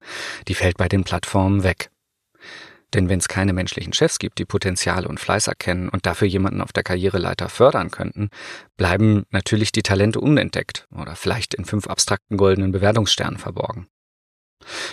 die 0.48 0.56
fällt 0.56 0.78
bei 0.78 0.88
den 0.88 1.04
Plattformen 1.04 1.64
weg. 1.64 1.92
Denn 2.94 3.10
wenn 3.10 3.20
es 3.20 3.28
keine 3.28 3.52
menschlichen 3.52 3.92
Chefs 3.92 4.18
gibt, 4.18 4.40
die 4.40 4.46
Potenziale 4.46 5.08
und 5.08 5.20
Fleiß 5.20 5.48
erkennen 5.48 5.90
und 5.90 6.06
dafür 6.06 6.28
jemanden 6.28 6.62
auf 6.62 6.72
der 6.72 6.84
Karriereleiter 6.84 7.50
fördern 7.50 7.92
könnten, 7.92 8.30
bleiben 8.78 9.26
natürlich 9.30 9.74
die 9.74 9.84
Talente 9.84 10.22
unentdeckt 10.22 10.88
oder 10.96 11.16
vielleicht 11.16 11.54
in 11.54 11.66
fünf 11.66 11.88
abstrakten 11.88 12.38
goldenen 12.38 12.72
Bewertungssternen 12.72 13.40
verborgen. 13.40 13.88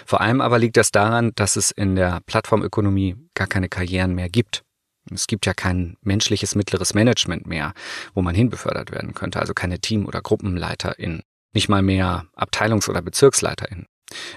Vor 0.04 0.20
allem 0.20 0.40
aber 0.40 0.58
liegt 0.58 0.76
das 0.76 0.90
daran, 0.90 1.32
dass 1.36 1.56
es 1.56 1.70
in 1.70 1.94
der 1.94 2.20
Plattformökonomie 2.26 3.16
gar 3.34 3.46
keine 3.46 3.68
Karrieren 3.68 4.14
mehr 4.14 4.28
gibt. 4.28 4.64
Es 5.12 5.26
gibt 5.26 5.46
ja 5.46 5.54
kein 5.54 5.96
menschliches 6.02 6.54
mittleres 6.54 6.94
Management 6.94 7.46
mehr, 7.46 7.74
wo 8.14 8.22
man 8.22 8.34
hinbefördert 8.34 8.90
werden 8.90 9.14
könnte, 9.14 9.40
also 9.40 9.54
keine 9.54 9.78
Team- 9.78 10.06
oder 10.06 10.22
GruppenleiterInnen, 10.22 11.22
nicht 11.52 11.68
mal 11.68 11.82
mehr 11.82 12.26
Abteilungs- 12.34 12.88
oder 12.88 13.02
BezirksleiterInnen. 13.02 13.86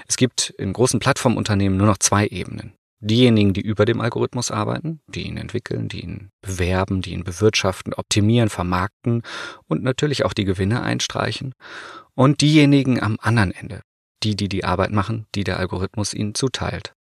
Es 0.07 0.17
gibt 0.17 0.49
in 0.57 0.73
großen 0.73 0.99
Plattformunternehmen 0.99 1.77
nur 1.77 1.87
noch 1.87 1.97
zwei 1.97 2.27
Ebenen. 2.27 2.73
Diejenigen, 2.99 3.53
die 3.53 3.61
über 3.61 3.85
dem 3.85 4.01
Algorithmus 4.01 4.49
arbeiten, 4.49 5.01
die 5.07 5.27
ihn 5.27 5.37
entwickeln, 5.37 5.87
die 5.87 6.01
ihn 6.01 6.31
bewerben, 6.41 7.01
die 7.01 7.11
ihn 7.11 7.23
bewirtschaften, 7.23 7.93
optimieren, 7.93 8.49
vermarkten 8.49 9.21
und 9.67 9.83
natürlich 9.83 10.25
auch 10.25 10.33
die 10.33 10.45
Gewinne 10.45 10.81
einstreichen. 10.81 11.53
Und 12.15 12.41
diejenigen 12.41 13.01
am 13.01 13.17
anderen 13.21 13.51
Ende, 13.51 13.81
die, 14.23 14.35
die 14.35 14.49
die 14.49 14.65
Arbeit 14.65 14.91
machen, 14.91 15.27
die 15.35 15.43
der 15.43 15.59
Algorithmus 15.59 16.15
ihnen 16.15 16.33
zuteilt. 16.33 16.95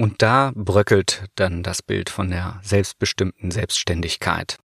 Und 0.00 0.22
da 0.22 0.52
bröckelt 0.54 1.26
dann 1.34 1.62
das 1.62 1.82
Bild 1.82 2.08
von 2.08 2.30
der 2.30 2.58
selbstbestimmten 2.62 3.50
Selbstständigkeit. 3.50 4.56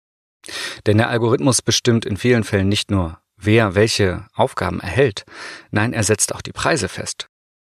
Denn 0.85 0.97
der 0.97 1.09
Algorithmus 1.09 1.61
bestimmt 1.61 2.05
in 2.05 2.15
vielen 2.15 2.45
Fällen 2.45 2.69
nicht 2.69 2.89
nur, 2.89 3.19
wer 3.35 3.75
welche 3.75 4.27
Aufgaben 4.33 4.79
erhält, 4.79 5.25
nein, 5.71 5.91
er 5.91 6.03
setzt 6.03 6.33
auch 6.33 6.41
die 6.41 6.53
Preise 6.53 6.87
fest. 6.87 7.27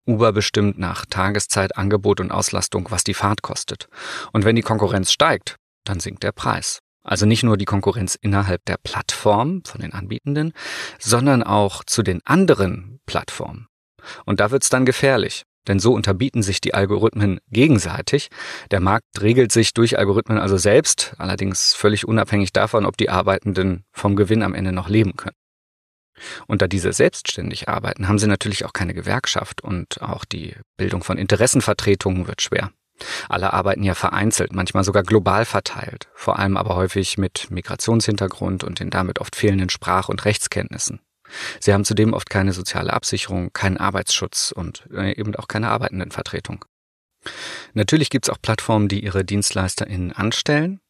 Uber 0.09 0.33
bestimmt 0.33 0.77
nach 0.77 1.07
Tageszeit, 1.07 1.77
Angebot 1.77 2.19
und 2.19 2.33
Auslastung, 2.33 2.89
was 2.91 3.05
die 3.05 3.15
Fahrt 3.15 3.43
kostet. 3.43 3.87
Und 4.33 4.45
wenn 4.45 4.57
die 4.57 4.63
Konkurrenz 4.63 5.13
steigt, 5.13 5.55
dann 5.85 6.01
sinkt 6.01 6.25
der 6.25 6.33
Preis. 6.33 6.81
Also 7.05 7.27
nicht 7.27 7.45
nur 7.45 7.57
die 7.57 7.65
Konkurrenz 7.65 8.17
innerhalb 8.17 8.65
der 8.65 8.77
Plattform 8.77 9.63
von 9.65 9.81
den 9.81 9.93
Anbietenden, 9.93 10.53
sondern 10.99 11.45
auch 11.45 11.85
zu 11.85 12.03
den 12.03 12.23
anderen 12.25 12.99
Plattformen. 13.07 13.69
Und 14.25 14.41
da 14.41 14.51
wird's 14.51 14.69
dann 14.69 14.85
gefährlich. 14.85 15.45
Denn 15.69 15.79
so 15.79 15.95
unterbieten 15.95 16.43
sich 16.43 16.61
die 16.61 16.75
Algorithmen 16.75 17.41
gegenseitig. 17.51 18.29
Der 18.71 18.81
Markt 18.81 19.21
regelt 19.21 19.53
sich 19.53 19.75
durch 19.75 19.99
Algorithmen 19.99 20.39
also 20.39 20.57
selbst, 20.57 21.15
allerdings 21.19 21.75
völlig 21.75 22.07
unabhängig 22.07 22.53
davon, 22.53 22.85
ob 22.85 22.97
die 22.97 23.11
Arbeitenden 23.11 23.85
vom 23.93 24.17
Gewinn 24.17 24.43
am 24.43 24.55
Ende 24.55 24.73
noch 24.73 24.89
leben 24.89 25.17
können. 25.17 25.37
Und 26.47 26.63
da 26.63 26.69
diese 26.69 26.93
selbstständig 26.93 27.69
arbeiten, 27.69 28.09
haben 28.09 28.19
sie 28.19 28.27
natürlich 28.27 28.65
auch 28.65 28.73
keine 28.73 28.95
Gewerkschaft 28.95 29.63
und 29.63 30.03
auch 30.03 30.25
die 30.25 30.55
Bildung 30.77 31.03
von 31.03 31.19
Interessenvertretungen 31.19 32.27
wird 32.27 32.43
schwer. 32.43 32.71
Alle 33.29 33.53
arbeiten 33.53 33.83
ja 33.83 33.95
vereinzelt, 33.95 34.53
manchmal 34.53 34.85
sogar 34.85 35.03
global 35.03 35.45
verteilt, 35.45 36.09
vor 36.15 36.39
allem 36.39 36.57
aber 36.57 36.77
häufig 36.77 37.19
mit 37.19 37.51
Migrationshintergrund 37.51 38.63
und 38.65 38.79
den 38.81 38.91
damit 38.91 39.21
oft 39.21 39.35
fehlenden 39.35 39.71
Sprach- 39.71 40.09
und 40.09 40.25
Rechtskenntnissen. 40.25 41.01
Sie 41.61 41.73
haben 41.73 41.85
zudem 41.85 42.13
oft 42.13 42.31
keine 42.31 42.53
soziale 42.53 42.93
Absicherung, 42.93 43.53
keinen 43.53 43.77
Arbeitsschutz 43.77 44.53
und 44.53 44.89
äh, 44.93 45.13
eben 45.19 45.35
auch 45.37 45.49
keine 45.49 45.71
Arbeitendenvertretung. 45.71 46.65
Natürlich 47.75 48.11
gibt 48.11 48.27
es 48.27 48.31
auch 48.31 48.41
Plattformen, 48.41 48.89
die 48.89 49.05
ihre 49.05 49.25
DienstleisterInnen 49.25 50.13
anstellen, 50.13 50.81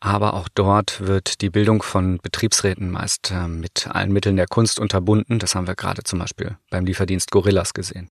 aber 0.00 0.34
auch 0.34 0.48
dort 0.48 1.00
wird 1.00 1.40
die 1.40 1.50
Bildung 1.50 1.82
von 1.82 2.18
Betriebsräten 2.18 2.90
meist 2.90 3.30
äh, 3.30 3.46
mit 3.46 3.88
allen 3.88 4.12
Mitteln 4.12 4.36
der 4.36 4.46
Kunst 4.46 4.80
unterbunden. 4.80 5.38
Das 5.38 5.54
haben 5.54 5.66
wir 5.66 5.76
gerade 5.76 6.02
zum 6.02 6.18
Beispiel 6.18 6.56
beim 6.70 6.86
Lieferdienst 6.86 7.30
Gorillas 7.30 7.74
gesehen. 7.74 8.08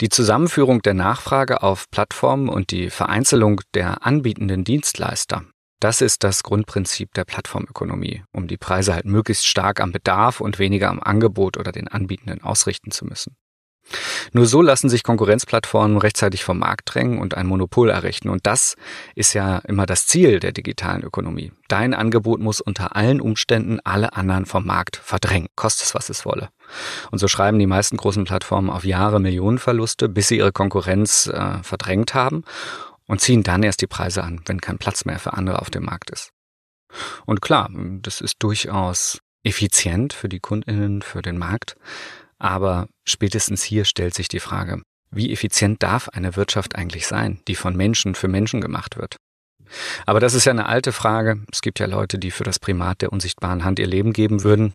Die 0.00 0.08
Zusammenführung 0.08 0.80
der 0.80 0.94
Nachfrage 0.94 1.62
auf 1.62 1.90
Plattformen 1.90 2.48
und 2.48 2.70
die 2.70 2.88
Vereinzelung 2.88 3.60
der 3.74 4.06
anbietenden 4.06 4.64
Dienstleister 4.64 5.44
das 5.80 6.00
ist 6.00 6.24
das 6.24 6.42
Grundprinzip 6.42 7.14
der 7.14 7.24
Plattformökonomie, 7.24 8.22
um 8.32 8.46
die 8.46 8.58
Preise 8.58 8.94
halt 8.94 9.06
möglichst 9.06 9.46
stark 9.46 9.80
am 9.80 9.92
Bedarf 9.92 10.40
und 10.40 10.58
weniger 10.58 10.90
am 10.90 11.00
Angebot 11.00 11.56
oder 11.56 11.72
den 11.72 11.88
Anbietenden 11.88 12.42
ausrichten 12.42 12.90
zu 12.90 13.06
müssen. 13.06 13.36
Nur 14.32 14.46
so 14.46 14.62
lassen 14.62 14.88
sich 14.88 15.02
Konkurrenzplattformen 15.02 15.96
rechtzeitig 15.96 16.44
vom 16.44 16.58
Markt 16.58 16.94
drängen 16.94 17.18
und 17.18 17.34
ein 17.34 17.46
Monopol 17.46 17.90
errichten. 17.90 18.28
Und 18.28 18.46
das 18.46 18.76
ist 19.14 19.32
ja 19.32 19.58
immer 19.66 19.86
das 19.86 20.06
Ziel 20.06 20.38
der 20.38 20.52
digitalen 20.52 21.02
Ökonomie. 21.02 21.52
Dein 21.68 21.94
Angebot 21.94 22.40
muss 22.40 22.60
unter 22.60 22.94
allen 22.94 23.20
Umständen 23.20 23.80
alle 23.82 24.12
anderen 24.14 24.46
vom 24.46 24.66
Markt 24.66 24.96
verdrängen, 24.96 25.48
kostet 25.56 25.86
es, 25.86 25.94
was 25.94 26.10
es 26.10 26.24
wolle. 26.24 26.50
Und 27.10 27.18
so 27.18 27.26
schreiben 27.26 27.58
die 27.58 27.66
meisten 27.66 27.96
großen 27.96 28.24
Plattformen 28.24 28.70
auf 28.70 28.84
Jahre 28.84 29.18
Millionenverluste, 29.18 30.08
bis 30.08 30.28
sie 30.28 30.36
ihre 30.36 30.52
Konkurrenz 30.52 31.26
äh, 31.26 31.62
verdrängt 31.62 32.14
haben 32.14 32.44
und 33.10 33.20
ziehen 33.20 33.42
dann 33.42 33.64
erst 33.64 33.82
die 33.82 33.88
Preise 33.88 34.22
an, 34.22 34.40
wenn 34.46 34.60
kein 34.60 34.78
Platz 34.78 35.04
mehr 35.04 35.18
für 35.18 35.32
andere 35.32 35.60
auf 35.60 35.68
dem 35.68 35.84
Markt 35.84 36.10
ist. 36.10 36.30
Und 37.26 37.42
klar, 37.42 37.68
das 37.72 38.20
ist 38.20 38.36
durchaus 38.38 39.18
effizient 39.42 40.12
für 40.12 40.28
die 40.28 40.38
Kundinnen, 40.38 41.02
für 41.02 41.20
den 41.20 41.36
Markt, 41.36 41.74
aber 42.38 42.86
spätestens 43.04 43.64
hier 43.64 43.84
stellt 43.84 44.14
sich 44.14 44.28
die 44.28 44.38
Frage, 44.38 44.82
Wie 45.10 45.32
effizient 45.32 45.82
darf 45.82 46.08
eine 46.10 46.36
Wirtschaft 46.36 46.76
eigentlich 46.76 47.08
sein, 47.08 47.40
die 47.48 47.56
von 47.56 47.76
Menschen 47.76 48.14
für 48.14 48.28
Menschen 48.28 48.60
gemacht 48.60 48.96
wird? 48.96 49.16
Aber 50.06 50.20
das 50.20 50.34
ist 50.34 50.44
ja 50.44 50.52
eine 50.52 50.66
alte 50.66 50.92
Frage. 50.92 51.44
Es 51.50 51.62
gibt 51.62 51.80
ja 51.80 51.86
Leute, 51.86 52.16
die 52.16 52.30
für 52.30 52.44
das 52.44 52.60
Primat 52.60 53.02
der 53.02 53.12
unsichtbaren 53.12 53.64
Hand 53.64 53.80
ihr 53.80 53.88
Leben 53.88 54.12
geben 54.12 54.44
würden. 54.44 54.72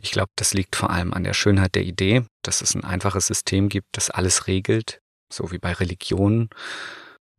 Ich 0.00 0.12
glaube, 0.12 0.30
das 0.36 0.54
liegt 0.54 0.74
vor 0.74 0.88
allem 0.88 1.12
an 1.12 1.22
der 1.22 1.34
Schönheit 1.34 1.74
der 1.74 1.82
Idee, 1.82 2.24
dass 2.42 2.62
es 2.62 2.74
ein 2.74 2.84
einfaches 2.84 3.26
System 3.26 3.68
gibt, 3.68 3.88
das 3.92 4.08
alles 4.08 4.46
regelt, 4.46 5.00
so 5.30 5.52
wie 5.52 5.58
bei 5.58 5.74
Religionen. 5.74 6.48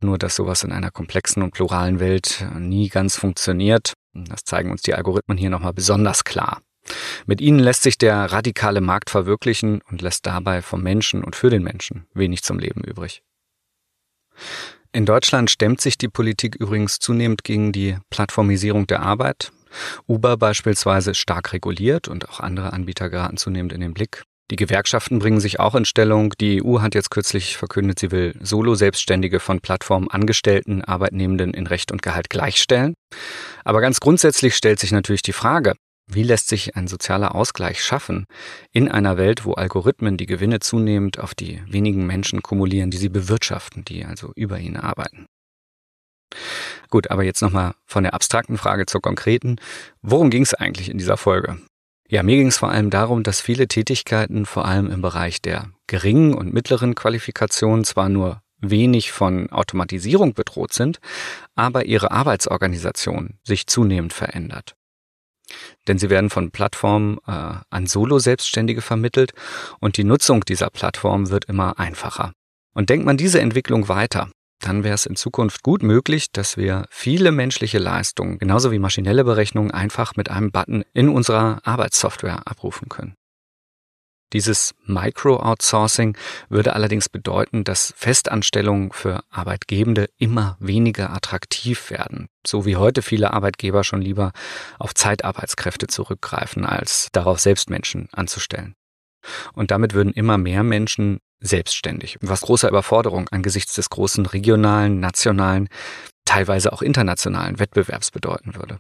Nur 0.02 0.18
dass 0.18 0.36
sowas 0.36 0.64
in 0.64 0.72
einer 0.72 0.92
komplexen 0.92 1.44
und 1.44 1.52
pluralen 1.52 2.00
Welt 2.00 2.46
nie 2.58 2.90
ganz 2.90 3.18
funktioniert. 3.18 3.94
Das 4.14 4.44
zeigen 4.44 4.72
uns 4.72 4.82
die 4.82 4.94
Algorithmen 4.94 5.38
hier 5.38 5.50
nochmal 5.50 5.74
besonders 5.74 6.24
klar. 6.24 6.62
Mit 7.26 7.42
ihnen 7.42 7.60
lässt 7.60 7.84
sich 7.84 7.98
der 7.98 8.32
radikale 8.32 8.82
Markt 8.82 9.10
verwirklichen 9.10 9.82
und 9.90 10.02
lässt 10.02 10.26
dabei 10.26 10.62
vom 10.62 10.82
Menschen 10.82 11.24
und 11.24 11.36
für 11.36 11.50
den 11.50 11.64
Menschen 11.64 12.08
wenig 12.14 12.44
zum 12.44 12.60
Leben 12.60 12.82
übrig. 12.82 13.22
In 14.92 15.06
Deutschland 15.06 15.52
stemmt 15.52 15.82
sich 15.82 15.98
die 15.98 16.08
Politik 16.08 16.56
übrigens 16.56 16.98
zunehmend 16.98 17.44
gegen 17.44 17.72
die 17.72 17.98
Plattformisierung 18.10 18.88
der 18.88 19.02
Arbeit. 19.02 19.52
Uber 20.08 20.36
beispielsweise 20.38 21.14
stark 21.14 21.54
reguliert 21.54 22.08
und 22.08 22.28
auch 22.28 22.40
andere 22.40 22.74
Anbieter 22.74 23.10
geraten 23.10 23.38
zunehmend 23.38 23.72
in 23.72 23.82
den 23.82 23.94
Blick. 23.94 24.24
Die 24.52 24.56
Gewerkschaften 24.56 25.20
bringen 25.20 25.40
sich 25.40 25.60
auch 25.60 25.76
in 25.76 25.86
Stellung. 25.86 26.34
Die 26.40 26.64
EU 26.64 26.82
hat 26.82 26.96
jetzt 26.96 27.12
kürzlich 27.12 27.56
verkündet, 27.58 28.00
sie 28.00 28.12
will 28.12 28.36
Solo-Selbstständige 28.42 29.40
von 29.40 29.60
Plattformen 29.60 30.10
Angestellten, 30.10 30.84
Arbeitnehmenden 30.84 31.54
in 31.54 31.68
Recht 31.68 31.92
und 31.92 32.02
Gehalt 32.02 32.30
gleichstellen. 32.32 32.96
Aber 33.64 33.80
ganz 33.80 34.00
grundsätzlich 34.00 34.56
stellt 34.56 34.80
sich 34.80 34.92
natürlich 34.92 35.22
die 35.22 35.34
Frage, 35.34 35.76
wie 36.08 36.24
lässt 36.24 36.48
sich 36.48 36.76
ein 36.76 36.88
sozialer 36.88 37.36
Ausgleich 37.36 37.84
schaffen 37.84 38.26
in 38.72 38.90
einer 38.90 39.18
Welt, 39.18 39.46
wo 39.46 39.54
Algorithmen 39.54 40.18
die 40.18 40.26
Gewinne 40.26 40.60
zunehmend 40.60 41.20
auf 41.20 41.36
die 41.36 41.62
wenigen 41.68 42.08
Menschen 42.08 42.42
kumulieren, 42.42 42.90
die 42.90 42.98
sie 42.98 43.10
bewirtschaften, 43.10 43.86
die 43.86 44.04
also 44.04 44.32
über 44.36 44.58
ihnen 44.58 44.78
arbeiten? 44.78 45.28
Gut, 46.90 47.12
aber 47.12 47.24
jetzt 47.24 47.44
nochmal 47.44 47.76
von 47.86 48.04
der 48.04 48.16
abstrakten 48.16 48.58
Frage 48.58 48.88
zur 48.88 49.02
konkreten. 49.02 49.58
Worum 50.02 50.32
ging 50.32 50.42
es 50.42 50.56
eigentlich 50.56 50.90
in 50.90 50.98
dieser 50.98 51.18
Folge? 51.18 51.60
Ja, 52.12 52.24
mir 52.24 52.38
ging 52.38 52.48
es 52.48 52.58
vor 52.58 52.72
allem 52.72 52.90
darum, 52.90 53.22
dass 53.22 53.40
viele 53.40 53.68
Tätigkeiten, 53.68 54.48
vor 54.48 54.66
allem 54.66 54.90
im 54.90 55.02
Bereich 55.02 55.44
der 55.44 55.70
geringen 55.86 56.34
und 56.34 56.52
mittleren 56.52 56.96
Qualifikation, 56.96 57.84
zwar 57.84 58.10
nur 58.10 58.42
wenig 58.58 59.12
von 59.12 59.52
Automatisierung 59.52 60.34
bedroht 60.34 60.74
sind, 60.74 61.00
aber 61.56 61.86
ihre 61.86 62.10
Arbeitsorganisation 62.10 63.38
sich 63.44 63.68
zunehmend 63.68 64.12
verändert. 64.12 64.76
Denn 65.88 66.00
sie 66.00 66.10
werden 66.10 66.32
von 66.32 66.50
Plattformen 66.50 67.20
äh, 67.28 67.58
an 67.70 67.86
Solo-Selbstständige 67.86 68.82
vermittelt 68.82 69.34
und 69.80 69.98
die 69.98 70.04
Nutzung 70.04 70.44
dieser 70.46 70.72
Plattform 70.72 71.30
wird 71.30 71.46
immer 71.46 71.80
einfacher. 71.80 72.34
Und 72.74 72.90
denkt 72.90 73.06
man 73.06 73.18
diese 73.18 73.40
Entwicklung 73.40 73.88
weiter, 73.88 74.30
dann 74.60 74.84
wäre 74.84 74.96
es 74.96 75.06
in 75.06 75.16
Zukunft 75.16 75.64
gut 75.64 75.84
möglich, 75.84 76.32
dass 76.32 76.58
wir 76.58 76.86
viele 76.90 77.32
menschliche 77.32 77.80
Leistungen, 77.80 78.38
genauso 78.40 78.72
wie 78.72 78.80
maschinelle 78.80 79.24
Berechnungen, 79.24 79.72
einfach 79.72 80.16
mit 80.16 80.30
einem 80.30 80.52
Button 80.52 80.84
in 80.94 81.10
unserer 81.10 81.62
Arbeitssoftware 81.64 82.48
abrufen 82.48 82.90
können. 82.90 83.16
Dieses 84.34 84.76
Micro-Outsourcing 84.86 86.16
würde 86.50 86.74
allerdings 86.74 87.10
bedeuten, 87.10 87.64
dass 87.64 87.94
Festanstellungen 87.98 88.92
für 88.92 89.24
Arbeitgebende 89.30 90.08
immer 90.18 90.56
weniger 90.60 91.12
attraktiv 91.12 91.90
werden, 91.90 92.28
so 92.46 92.66
wie 92.66 92.76
heute 92.76 93.02
viele 93.02 93.34
Arbeitgeber 93.34 93.84
schon 93.84 94.04
lieber 94.04 94.32
auf 94.78 94.94
Zeitarbeitskräfte 94.94 95.88
zurückgreifen, 95.88 96.64
als 96.64 97.10
darauf 97.12 97.40
selbst 97.40 97.72
Menschen 97.72 98.08
anzustellen. 98.12 98.76
Und 99.54 99.72
damit 99.72 99.94
würden 99.96 100.14
immer 100.14 100.38
mehr 100.38 100.64
Menschen 100.64 101.20
selbstständig, 101.40 102.18
was 102.22 102.42
großer 102.42 102.70
Überforderung 102.70 103.28
angesichts 103.30 103.76
des 103.76 103.90
großen 103.90 104.26
regionalen, 104.26 105.00
nationalen, 105.00 105.70
teilweise 106.26 106.74
auch 106.74 106.82
internationalen 106.82 107.60
Wettbewerbs 107.60 108.12
bedeuten 108.12 108.56
würde. 108.56 108.80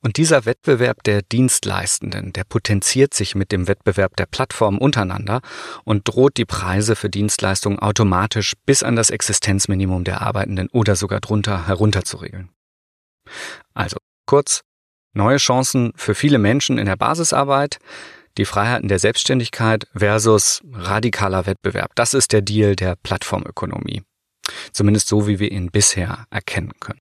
Und 0.00 0.16
dieser 0.16 0.44
Wettbewerb 0.44 1.02
der 1.02 1.22
Dienstleistenden, 1.22 2.32
der 2.32 2.44
potenziert 2.44 3.14
sich 3.14 3.34
mit 3.34 3.50
dem 3.50 3.66
Wettbewerb 3.66 4.14
der 4.16 4.26
Plattformen 4.26 4.78
untereinander 4.78 5.40
und 5.82 6.06
droht 6.06 6.36
die 6.36 6.44
Preise 6.44 6.94
für 6.94 7.10
Dienstleistungen 7.10 7.80
automatisch 7.80 8.54
bis 8.64 8.84
an 8.84 8.94
das 8.94 9.10
Existenzminimum 9.10 10.04
der 10.04 10.20
Arbeitenden 10.22 10.68
oder 10.68 10.94
sogar 10.94 11.18
drunter 11.18 11.66
herunterzuregeln. 11.66 12.50
Also 13.74 13.96
kurz, 14.24 14.62
neue 15.14 15.38
Chancen 15.38 15.92
für 15.96 16.14
viele 16.14 16.38
Menschen 16.38 16.78
in 16.78 16.86
der 16.86 16.96
Basisarbeit, 16.96 17.78
die 18.38 18.44
Freiheiten 18.44 18.88
der 18.88 18.98
Selbstständigkeit 18.98 19.86
versus 19.94 20.62
radikaler 20.72 21.46
Wettbewerb. 21.46 21.90
Das 21.94 22.14
ist 22.14 22.32
der 22.32 22.40
Deal 22.40 22.76
der 22.76 22.96
Plattformökonomie. 22.96 24.02
Zumindest 24.72 25.08
so, 25.08 25.26
wie 25.26 25.40
wir 25.40 25.50
ihn 25.50 25.70
bisher 25.70 26.26
erkennen 26.30 26.72
können. 26.80 27.00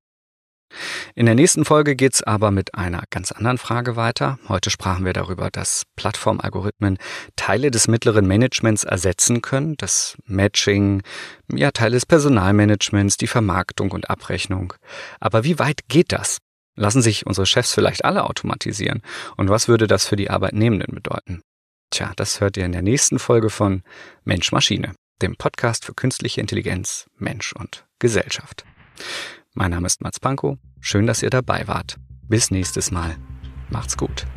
In 1.15 1.25
der 1.25 1.35
nächsten 1.35 1.63
Folge 1.63 1.95
geht's 1.95 2.21
aber 2.21 2.51
mit 2.51 2.75
einer 2.75 3.03
ganz 3.09 3.31
anderen 3.31 3.57
Frage 3.57 3.95
weiter. 3.95 4.37
Heute 4.49 4.69
sprachen 4.69 5.05
wir 5.05 5.13
darüber, 5.13 5.49
dass 5.49 5.83
Plattformalgorithmen 5.95 6.97
Teile 7.35 7.71
des 7.71 7.87
mittleren 7.87 8.27
Managements 8.27 8.83
ersetzen 8.83 9.41
können, 9.41 9.75
das 9.77 10.17
Matching, 10.25 11.03
ja 11.53 11.71
Teile 11.71 11.93
des 11.93 12.05
Personalmanagements, 12.05 13.17
die 13.17 13.27
Vermarktung 13.27 13.91
und 13.91 14.09
Abrechnung. 14.09 14.73
Aber 15.19 15.43
wie 15.45 15.57
weit 15.57 15.87
geht 15.87 16.11
das? 16.11 16.39
Lassen 16.77 17.01
sich 17.01 17.25
unsere 17.25 17.45
Chefs 17.45 17.73
vielleicht 17.73 18.05
alle 18.05 18.23
automatisieren? 18.23 19.01
Und 19.35 19.49
was 19.49 19.67
würde 19.67 19.87
das 19.87 20.07
für 20.07 20.15
die 20.15 20.29
Arbeitnehmenden 20.29 20.93
bedeuten? 20.93 21.41
Tja, 21.89 22.13
das 22.15 22.39
hört 22.39 22.55
ihr 22.55 22.65
in 22.65 22.71
der 22.71 22.83
nächsten 22.83 23.17
Folge 23.17 23.49
von 23.49 23.81
Mensch 24.23 24.51
Maschine, 24.51 24.93
dem 25.21 25.35
Podcast 25.35 25.85
für 25.85 25.93
künstliche 25.93 26.39
Intelligenz, 26.39 27.07
Mensch 27.17 27.53
und 27.53 27.85
Gesellschaft. 27.99 28.63
Mein 29.53 29.71
Name 29.71 29.87
ist 29.87 30.01
Mats 30.01 30.19
Pankow. 30.19 30.57
Schön, 30.79 31.07
dass 31.07 31.23
ihr 31.23 31.31
dabei 31.31 31.67
wart. 31.67 31.97
Bis 32.27 32.51
nächstes 32.51 32.91
Mal. 32.91 33.17
Macht's 33.69 33.97
gut. 33.97 34.27